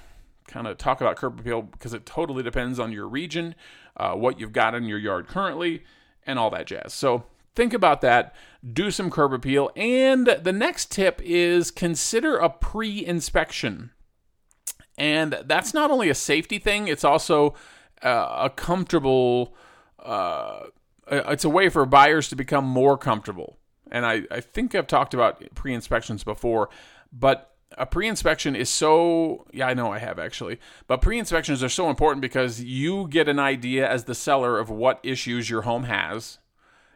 kind 0.47 0.67
of 0.67 0.77
talk 0.77 1.01
about 1.01 1.17
curb 1.17 1.39
appeal 1.39 1.61
because 1.61 1.93
it 1.93 2.05
totally 2.05 2.41
depends 2.41 2.79
on 2.79 2.93
your 2.93 3.07
region, 3.07 3.55
uh, 3.97 4.13
what 4.13 4.39
you've 4.39 4.53
got 4.53 4.73
in 4.73 4.85
your 4.85 4.97
yard 4.97 5.27
currently, 5.27 5.83
and 6.25 6.39
all 6.39 6.49
that 6.49 6.67
jazz. 6.67 6.93
So 6.93 7.25
think 7.55 7.73
about 7.73 7.99
that. 8.01 8.33
Do 8.73 8.89
some 8.89 9.11
curb 9.11 9.33
appeal. 9.33 9.69
And 9.75 10.27
the 10.27 10.53
next 10.53 10.91
tip 10.91 11.21
is 11.23 11.69
consider 11.69 12.37
a 12.37 12.49
pre 12.49 13.05
inspection. 13.05 13.91
And 14.97 15.39
that's 15.45 15.73
not 15.73 15.91
only 15.91 16.09
a 16.09 16.15
safety 16.15 16.57
thing, 16.59 16.87
it's 16.87 17.03
also 17.03 17.55
uh, 18.01 18.43
a 18.43 18.49
comfortable, 18.49 19.55
uh, 19.99 20.67
it's 21.09 21.43
a 21.43 21.49
way 21.49 21.67
for 21.69 21.85
buyers 21.85 22.29
to 22.29 22.35
become 22.35 22.65
more 22.65 22.97
comfortable. 22.97 23.57
And 23.91 24.05
I, 24.05 24.23
I 24.31 24.39
think 24.39 24.73
I've 24.75 24.87
talked 24.87 25.13
about 25.13 25.43
pre 25.55 25.73
inspections 25.73 26.23
before, 26.23 26.69
but 27.11 27.51
a 27.77 27.85
pre-inspection 27.85 28.55
is 28.55 28.69
so 28.69 29.45
yeah 29.51 29.67
i 29.67 29.73
know 29.73 29.91
i 29.91 29.99
have 29.99 30.19
actually 30.19 30.59
but 30.87 31.01
pre-inspections 31.01 31.63
are 31.63 31.69
so 31.69 31.89
important 31.89 32.21
because 32.21 32.61
you 32.61 33.07
get 33.07 33.29
an 33.29 33.39
idea 33.39 33.89
as 33.89 34.05
the 34.05 34.15
seller 34.15 34.59
of 34.59 34.69
what 34.69 34.99
issues 35.03 35.49
your 35.49 35.61
home 35.63 35.83
has. 35.83 36.37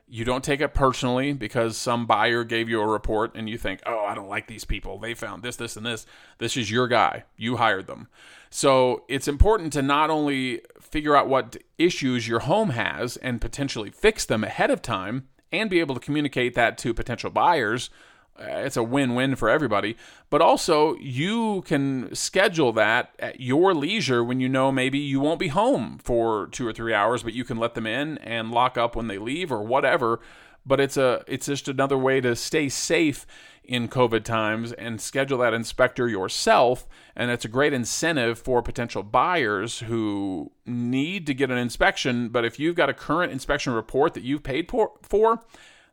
You 0.08 0.24
don't 0.24 0.44
take 0.44 0.62
it 0.62 0.76
personally 0.76 1.34
because 1.34 1.76
some 1.78 2.06
buyer 2.06 2.44
gave 2.44 2.70
you 2.70 2.80
a 2.80 2.86
report 2.86 3.32
and 3.36 3.50
you 3.50 3.58
think 3.58 3.82
oh 3.88 4.06
i 4.06 4.14
don't 4.14 4.30
like 4.30 4.48
these 4.48 4.66
people. 4.66 5.00
They 5.00 5.16
found 5.16 5.42
this 5.42 5.56
this 5.56 5.76
and 5.78 5.86
this. 5.86 6.06
This 6.38 6.56
is 6.58 6.70
your 6.70 6.88
guy. 6.88 7.24
You 7.38 7.58
hired 7.58 7.88
them. 7.88 8.08
So 8.52 9.04
it's 9.08 9.28
important 9.28 9.74
to 9.74 9.82
not 9.82 10.12
only 10.12 10.62
figure 10.80 11.16
out 11.16 11.28
what 11.28 11.58
issues 11.80 12.28
your 12.28 12.42
home 12.42 12.70
has 12.70 13.18
and 13.18 13.42
potentially 13.42 13.90
fix 13.90 14.26
them 14.26 14.44
ahead 14.44 14.70
of 14.70 14.84
time 14.84 15.28
and 15.60 15.70
be 15.70 15.80
able 15.80 15.96
to 15.96 16.02
communicate 16.02 16.56
that 16.56 16.78
to 16.80 16.94
potential 16.94 17.30
buyers 17.30 17.90
uh, 18.38 18.64
it's 18.66 18.76
a 18.76 18.84
win-win 18.84 19.36
for 19.36 19.50
everybody. 19.50 19.96
But 20.30 20.42
also 20.42 20.96
you 20.98 21.62
can 21.62 22.14
schedule 22.14 22.74
that 22.74 23.16
at 23.20 23.40
your 23.40 23.74
leisure 23.74 24.24
when 24.24 24.40
you 24.40 24.50
know 24.50 24.72
maybe 24.72 25.00
you 25.00 25.20
won't 25.20 25.40
be 25.40 25.48
home 25.48 26.00
for 26.04 26.48
2 26.48 26.68
or 26.68 26.74
3 26.74 26.94
hours 26.94 27.24
but 27.24 27.34
you 27.34 27.46
can 27.46 27.58
let 27.58 27.76
them 27.76 27.88
in 27.88 28.18
and 28.20 28.52
lock 28.52 28.78
up 28.78 28.96
when 28.96 29.08
they 29.08 29.18
leave 29.18 29.52
or 29.52 29.62
whatever. 29.62 30.20
But 30.66 30.80
it's 30.80 30.98
a 30.98 31.24
it's 31.28 31.46
just 31.46 31.68
another 31.68 31.98
way 31.98 32.20
to 32.22 32.36
stay 32.36 32.70
safe 32.70 33.26
in 33.68 33.88
covid 33.88 34.24
times 34.24 34.72
and 34.74 35.02
schedule 35.02 35.38
that 35.38 35.54
inspector 35.54 36.08
yourself 36.08 36.88
and 37.16 37.32
it's 37.32 37.46
a 37.46 37.50
great 37.50 37.74
incentive 37.74 38.38
for 38.38 38.62
potential 38.62 39.04
buyers 39.04 39.80
who 39.80 40.52
need 40.66 41.26
to 41.26 41.34
get 41.34 41.52
an 41.52 41.58
inspection 41.58 42.30
but 42.30 42.46
if 42.46 42.60
you've 42.60 42.76
got 42.76 42.90
a 42.90 42.94
current 42.94 43.32
inspection 43.32 43.74
report 43.74 44.14
that 44.14 44.24
you've 44.24 44.44
paid 44.44 44.70
for 45.02 45.40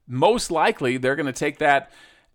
most 0.06 0.50
likely 0.50 0.96
they're 0.96 1.16
going 1.16 1.26
to 1.26 1.32
take 1.32 1.58
that 1.58 1.90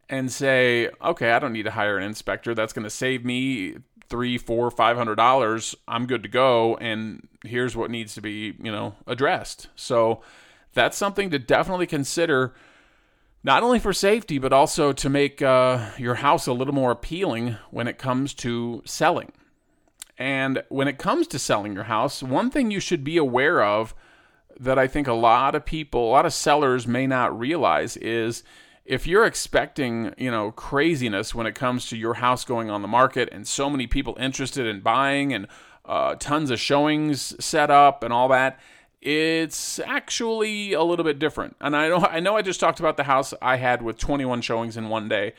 and 0.09 0.31
say, 0.31 0.89
okay, 1.03 1.31
I 1.31 1.39
don't 1.39 1.53
need 1.53 1.63
to 1.63 1.71
hire 1.71 1.97
an 1.97 2.03
inspector. 2.03 2.53
That's 2.55 2.73
going 2.73 2.83
to 2.83 2.89
save 2.89 3.25
me 3.25 3.75
three, 4.09 4.37
four, 4.37 4.71
five 4.71 4.97
hundred 4.97 5.15
dollars. 5.15 5.75
I'm 5.87 6.07
good 6.07 6.23
to 6.23 6.29
go. 6.29 6.77
And 6.77 7.27
here's 7.43 7.75
what 7.75 7.91
needs 7.91 8.15
to 8.15 8.21
be, 8.21 8.55
you 8.61 8.71
know, 8.71 8.95
addressed. 9.05 9.67
So 9.75 10.21
that's 10.73 10.97
something 10.97 11.29
to 11.31 11.39
definitely 11.39 11.87
consider, 11.87 12.53
not 13.47 13.63
only 13.63 13.79
for 13.79 13.93
safety, 13.93 14.39
but 14.39 14.51
also 14.51 14.91
to 14.91 15.09
make 15.09 15.41
uh, 15.41 15.91
your 15.97 16.15
house 16.15 16.47
a 16.47 16.53
little 16.53 16.73
more 16.73 16.91
appealing 16.91 17.55
when 17.71 17.87
it 17.87 17.97
comes 17.97 18.33
to 18.33 18.83
selling. 18.83 19.31
And 20.17 20.63
when 20.67 20.89
it 20.89 20.97
comes 20.97 21.27
to 21.27 21.39
selling 21.39 21.71
your 21.73 21.85
house, 21.85 22.21
one 22.21 22.51
thing 22.51 22.71
you 22.71 22.81
should 22.81 23.05
be 23.05 23.15
aware 23.15 23.63
of 23.63 23.95
that 24.59 24.77
I 24.77 24.85
think 24.87 25.07
a 25.07 25.13
lot 25.13 25.55
of 25.55 25.65
people, 25.65 26.09
a 26.09 26.11
lot 26.11 26.25
of 26.25 26.33
sellers 26.33 26.87
may 26.87 27.07
not 27.07 27.39
realize 27.39 27.95
is 27.95 28.43
if 28.83 29.07
you're 29.07 29.25
expecting, 29.25 30.13
you 30.17 30.29
know, 30.29 30.51
craziness 30.51 31.33
when 31.33 31.47
it 31.47 31.55
comes 31.55 31.87
to 31.87 31.95
your 31.95 32.15
house 32.15 32.43
going 32.43 32.69
on 32.69 32.81
the 32.81 32.87
market 32.89 33.29
and 33.31 33.47
so 33.47 33.69
many 33.69 33.87
people 33.87 34.17
interested 34.19 34.67
in 34.67 34.81
buying 34.81 35.31
and 35.31 35.47
uh, 35.85 36.15
tons 36.15 36.51
of 36.51 36.59
showings 36.59 37.33
set 37.39 37.71
up 37.71 38.03
and 38.03 38.11
all 38.11 38.27
that, 38.27 38.59
it's 39.01 39.79
actually 39.79 40.73
a 40.73 40.83
little 40.83 41.05
bit 41.05 41.19
different. 41.19 41.55
And 41.61 41.75
I 41.75 41.87
know 41.89 41.97
I 41.97 42.19
know 42.19 42.37
I 42.37 42.41
just 42.41 42.59
talked 42.59 42.79
about 42.79 42.97
the 42.97 43.03
house 43.03 43.33
I 43.41 43.57
had 43.57 43.81
with 43.81 43.97
21 43.97 44.41
showings 44.41 44.77
in 44.77 44.89
one 44.89 45.07
day 45.09 45.33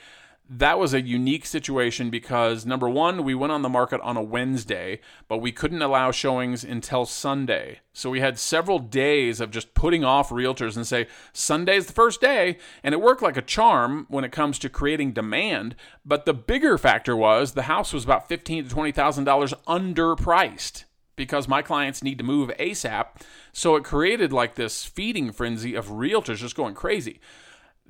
that 0.50 0.78
was 0.78 0.94
a 0.94 1.02
unique 1.02 1.44
situation 1.44 2.08
because 2.08 2.64
number 2.64 2.88
one, 2.88 3.22
we 3.22 3.34
went 3.34 3.52
on 3.52 3.60
the 3.60 3.68
market 3.68 4.00
on 4.00 4.16
a 4.16 4.22
Wednesday, 4.22 5.00
but 5.28 5.38
we 5.38 5.52
couldn't 5.52 5.82
allow 5.82 6.10
showings 6.10 6.64
until 6.64 7.04
Sunday. 7.04 7.80
So 7.92 8.08
we 8.08 8.20
had 8.20 8.38
several 8.38 8.78
days 8.78 9.40
of 9.40 9.50
just 9.50 9.74
putting 9.74 10.04
off 10.04 10.30
realtors 10.30 10.76
and 10.76 10.86
say, 10.86 11.06
Sunday's 11.34 11.86
the 11.86 11.92
first 11.92 12.20
day. 12.20 12.56
And 12.82 12.94
it 12.94 13.00
worked 13.00 13.20
like 13.20 13.36
a 13.36 13.42
charm 13.42 14.06
when 14.08 14.24
it 14.24 14.32
comes 14.32 14.58
to 14.60 14.70
creating 14.70 15.12
demand. 15.12 15.76
But 16.04 16.24
the 16.24 16.34
bigger 16.34 16.78
factor 16.78 17.14
was 17.14 17.52
the 17.52 17.62
house 17.62 17.92
was 17.92 18.04
about 18.04 18.28
fifteen 18.28 18.64
to 18.64 18.70
twenty 18.70 18.92
thousand 18.92 19.24
dollars 19.24 19.52
underpriced 19.66 20.84
because 21.18 21.46
my 21.46 21.60
clients 21.60 22.02
need 22.02 22.16
to 22.16 22.24
move 22.24 22.50
ASAP. 22.58 23.08
So 23.52 23.76
it 23.76 23.84
created 23.84 24.32
like 24.32 24.54
this 24.54 24.86
feeding 24.86 25.32
frenzy 25.32 25.74
of 25.74 25.88
realtors 25.88 26.38
just 26.38 26.56
going 26.56 26.74
crazy. 26.74 27.20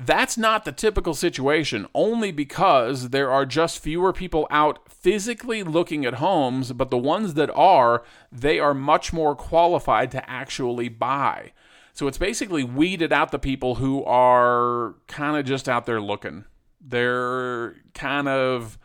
That's 0.00 0.38
not 0.38 0.64
the 0.64 0.72
typical 0.72 1.12
situation, 1.14 1.86
only 1.92 2.30
because 2.30 3.10
there 3.10 3.30
are 3.32 3.44
just 3.44 3.80
fewer 3.80 4.12
people 4.12 4.46
out 4.48 4.78
physically 4.88 5.64
looking 5.64 6.04
at 6.04 6.14
homes, 6.14 6.72
but 6.72 6.90
the 6.90 6.98
ones 6.98 7.34
that 7.34 7.50
are, 7.50 8.04
they 8.30 8.60
are 8.60 8.74
much 8.74 9.12
more 9.12 9.34
qualified 9.34 10.12
to 10.12 10.30
actually 10.30 10.88
buy. 10.88 11.52
So 11.94 12.06
it's 12.06 12.18
basically 12.18 12.62
weeded 12.62 13.12
out 13.12 13.32
the 13.32 13.40
people 13.40 13.76
who 13.76 14.04
are 14.04 14.94
kind 15.08 15.36
of 15.36 15.44
just 15.44 15.68
out 15.68 15.84
there 15.84 16.00
looking. 16.00 16.44
They're 16.80 17.74
kind 17.92 18.28
of 18.28 18.78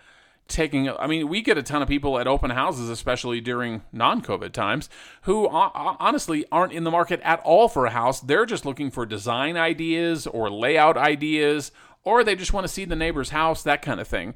taking 0.53 0.89
i 0.89 1.07
mean 1.07 1.27
we 1.27 1.41
get 1.41 1.57
a 1.57 1.63
ton 1.63 1.81
of 1.81 1.87
people 1.87 2.17
at 2.19 2.27
open 2.27 2.51
houses 2.51 2.89
especially 2.89 3.41
during 3.41 3.81
non-covid 3.91 4.51
times 4.51 4.89
who 5.23 5.47
uh, 5.47 5.69
uh, 5.73 5.95
honestly 5.99 6.45
aren't 6.51 6.71
in 6.71 6.83
the 6.83 6.91
market 6.91 7.19
at 7.23 7.39
all 7.41 7.67
for 7.67 7.85
a 7.85 7.91
house 7.91 8.21
they're 8.21 8.45
just 8.45 8.65
looking 8.65 8.91
for 8.91 9.05
design 9.05 9.57
ideas 9.57 10.27
or 10.27 10.49
layout 10.49 10.95
ideas 10.95 11.71
or 12.03 12.23
they 12.23 12.35
just 12.35 12.53
want 12.53 12.63
to 12.63 12.71
see 12.71 12.85
the 12.85 12.95
neighbor's 12.95 13.31
house 13.31 13.63
that 13.63 13.81
kind 13.81 13.99
of 13.99 14.07
thing 14.07 14.33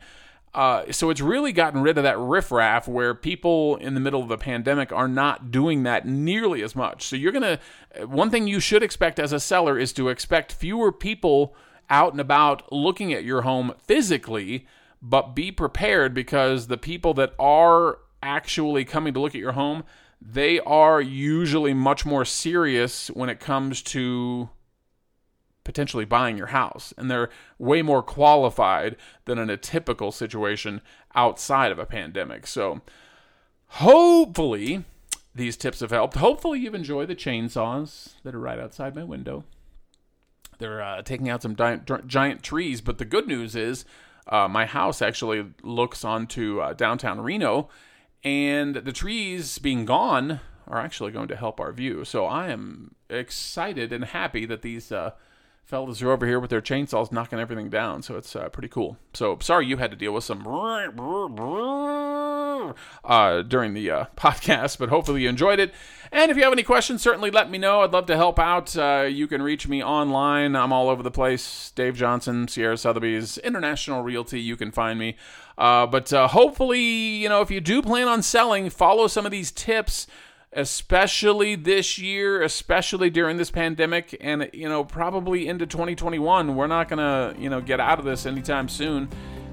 uh, 0.54 0.92
so 0.92 1.12
it's 1.12 1.22
really 1.22 1.52
gotten 1.52 1.82
rid 1.82 1.98
of 1.98 2.04
that 2.04 2.18
riffraff 2.18 2.88
where 2.88 3.14
people 3.14 3.76
in 3.76 3.94
the 3.94 4.00
middle 4.00 4.24
of 4.24 4.28
the 4.28 4.38
pandemic 4.38 4.92
are 4.92 5.08
not 5.08 5.52
doing 5.52 5.84
that 5.84 6.08
nearly 6.08 6.64
as 6.64 6.76
much. 6.76 7.04
So 7.04 7.16
you're 7.16 7.32
gonna 7.32 7.60
uh, 8.00 8.08
one 8.08 8.32
thing 8.32 8.48
you 8.48 8.60
should 8.60 8.82
expect 8.82 9.20
as 9.20 9.32
a 9.32 9.40
seller 9.40 9.78
is 9.78 9.94
to 9.94 10.10
expect 10.10 10.52
fewer 10.52 10.92
people 10.92 11.54
out 11.92 12.12
and 12.14 12.20
about 12.20 12.72
looking 12.72 13.14
at 13.14 13.24
your 13.24 13.44
home 13.44 13.74
physically 13.84 14.66
but 15.02 15.36
be 15.36 15.52
prepared 15.52 16.14
because 16.14 16.68
the 16.68 16.78
people 16.78 17.14
that 17.16 17.34
are 17.40 18.00
actually 18.22 18.86
coming 18.86 19.14
to 19.14 19.20
look 19.20 19.36
at 19.36 19.42
your 19.42 19.52
home, 19.54 19.84
they 20.22 20.60
are 20.62 21.02
usually 21.02 21.74
much 21.74 22.06
more 22.06 22.26
serious 22.26 23.10
when 23.10 23.30
it 23.30 23.40
comes 23.40 23.82
to 23.82 24.50
potentially 25.64 26.06
buying 26.06 26.38
your 26.38 26.48
house. 26.48 26.94
And 26.98 27.12
they're 27.12 27.30
way 27.60 27.82
more 27.82 28.02
qualified 28.02 28.96
than 29.26 29.38
in 29.38 29.50
a 29.50 29.58
typical 29.58 30.12
situation 30.12 30.82
outside 31.14 31.72
of 31.72 31.78
a 31.78 31.86
pandemic. 31.86 32.48
So 32.48 32.82
hopefully 33.68 34.86
these 35.36 35.58
tips 35.58 35.82
have 35.82 35.92
helped. 35.92 36.18
Hopefully 36.18 36.60
you've 36.60 36.74
enjoyed 36.74 37.10
the 37.10 37.16
chainsaws 37.16 38.14
that 38.24 38.34
are 38.34 38.40
right 38.40 38.60
outside 38.60 38.96
my 38.96 39.04
window. 39.04 39.44
They're 40.58 40.82
uh, 40.82 41.02
taking 41.04 41.30
out 41.30 41.44
some 41.44 41.56
giant, 41.56 42.08
giant 42.08 42.42
trees, 42.42 42.82
but 42.82 42.98
the 42.98 43.06
good 43.06 43.28
news 43.28 43.56
is 43.56 43.86
uh, 44.30 44.48
my 44.48 44.66
house 44.66 45.02
actually 45.02 45.46
looks 45.64 46.04
onto 46.04 46.60
uh, 46.60 46.74
downtown 46.74 47.20
Reno, 47.22 47.70
and 48.24 48.76
the 48.76 48.92
trees 48.92 49.58
being 49.58 49.86
gone 49.86 50.40
are 50.68 50.80
actually 50.80 51.12
going 51.12 51.30
to 51.30 51.36
help 51.36 51.60
our 51.60 51.72
view. 51.72 52.04
So 52.04 52.26
I 52.26 52.50
am 52.50 52.96
excited 53.10 53.94
and 53.94 54.04
happy 54.04 54.46
that 54.46 54.62
these 54.62 54.92
uh, 54.92 55.12
fellas 55.68 56.02
are 56.02 56.12
over 56.12 56.26
here 56.26 56.40
with 56.40 56.50
their 56.50 56.62
chainsaws 56.62 57.12
knocking 57.12 57.40
everything 57.40 57.70
down. 57.70 58.02
So 58.02 58.16
it's 58.16 58.38
uh, 58.38 58.48
pretty 58.48 58.70
cool. 58.70 58.98
So 59.14 59.38
sorry 59.42 59.66
you 59.66 59.76
had 59.76 59.92
to 59.92 59.98
deal 59.98 60.14
with 60.14 60.24
some 60.24 60.48
uh, 63.04 63.42
during 63.42 63.74
the 63.74 63.92
uh, 63.92 64.06
podcast, 64.16 64.80
but 64.80 64.88
hopefully 64.88 65.24
you 65.24 65.30
enjoyed 65.30 65.60
it. 65.60 65.74
And 66.10 66.32
if 66.32 66.38
you 66.38 66.44
have 66.44 66.54
any 66.54 66.64
questions, 66.64 67.02
certainly 67.02 67.32
let 67.32 67.52
me 67.52 67.58
know. 67.58 67.82
I'd 67.82 67.92
love 67.92 68.06
to 68.06 68.16
help 68.16 68.40
out. 68.40 68.78
Uh, 68.78 69.10
you 69.12 69.28
can 69.28 69.42
reach 69.42 69.68
me 69.68 69.84
online. 69.84 70.56
I'm 70.56 70.72
all 70.72 70.88
over 70.88 71.04
the 71.04 71.12
place. 71.12 71.74
Dave 71.76 71.98
Johnson, 71.98 72.48
Sierra 72.48 72.78
Sotheby's, 72.78 73.38
International 73.40 74.04
Realty. 74.04 74.40
You 74.40 74.56
can 74.56 74.72
find 74.72 74.98
me. 74.98 75.18
Uh, 75.58 75.86
but 75.86 76.14
uh, 76.14 76.30
hopefully, 76.30 76.80
you 76.80 77.28
know, 77.28 77.42
if 77.42 77.52
you 77.52 77.60
do 77.60 77.82
plan 77.82 78.08
on 78.08 78.22
selling, 78.22 78.70
follow 78.70 79.08
some 79.08 79.26
of 79.26 79.34
these 79.34 79.52
tips 79.52 80.08
especially 80.54 81.56
this 81.56 81.98
year, 81.98 82.42
especially 82.42 83.10
during 83.10 83.38
this 83.38 83.52
pandemic, 83.52 84.18
and 84.22 84.50
you 84.54 84.68
know, 84.68 84.84
probably 84.84 85.48
into 85.48 85.66
2021. 85.66 86.56
We're 86.56 86.68
not 86.68 86.90
gonna, 86.90 87.36
you 87.38 87.50
know, 87.50 87.62
get 87.62 87.80
out 87.80 88.00
of 88.00 88.06
this 88.06 88.26
anytime 88.26 88.70
soon 88.70 89.10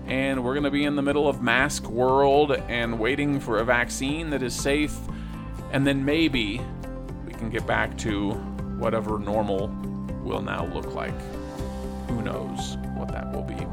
and 0.06 0.44
we're 0.44 0.52
to 0.64 0.70
be 0.70 0.84
in 0.84 0.96
the 0.96 1.02
middle 1.02 1.28
of 1.28 1.42
mask 1.42 1.88
world 1.88 2.52
and 2.68 2.98
waiting 2.98 3.40
for 3.40 3.58
a 3.58 3.64
vaccine 3.64 4.30
that 4.30 4.42
is 4.42 4.54
safe 4.54 4.96
and 5.72 5.86
then 5.86 6.04
maybe 6.04 6.60
we 7.26 7.32
can 7.32 7.48
get 7.48 7.66
back 7.66 7.96
to 7.96 8.32
whatever 8.78 9.18
normal 9.18 9.68
will 10.22 10.42
now 10.42 10.66
look 10.66 10.94
like 10.94 11.14
knows 12.24 12.76
what 12.94 13.08
that 13.08 13.30
will 13.32 13.42
be? 13.42 13.66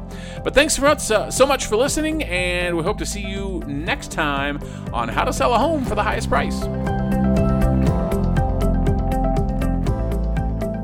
But 0.44 0.54
thanks 0.54 0.76
for, 0.76 0.86
uh, 0.86 1.30
so 1.30 1.46
much 1.46 1.66
for 1.66 1.76
listening, 1.76 2.22
and 2.24 2.76
we 2.76 2.82
hope 2.82 2.98
to 2.98 3.06
see 3.06 3.20
you 3.20 3.62
next 3.66 4.12
time 4.12 4.60
on 4.92 5.08
How 5.08 5.24
to 5.24 5.32
Sell 5.32 5.54
a 5.54 5.58
Home 5.58 5.84
for 5.84 5.94
the 5.94 6.02
Highest 6.02 6.28
Price. 6.28 6.62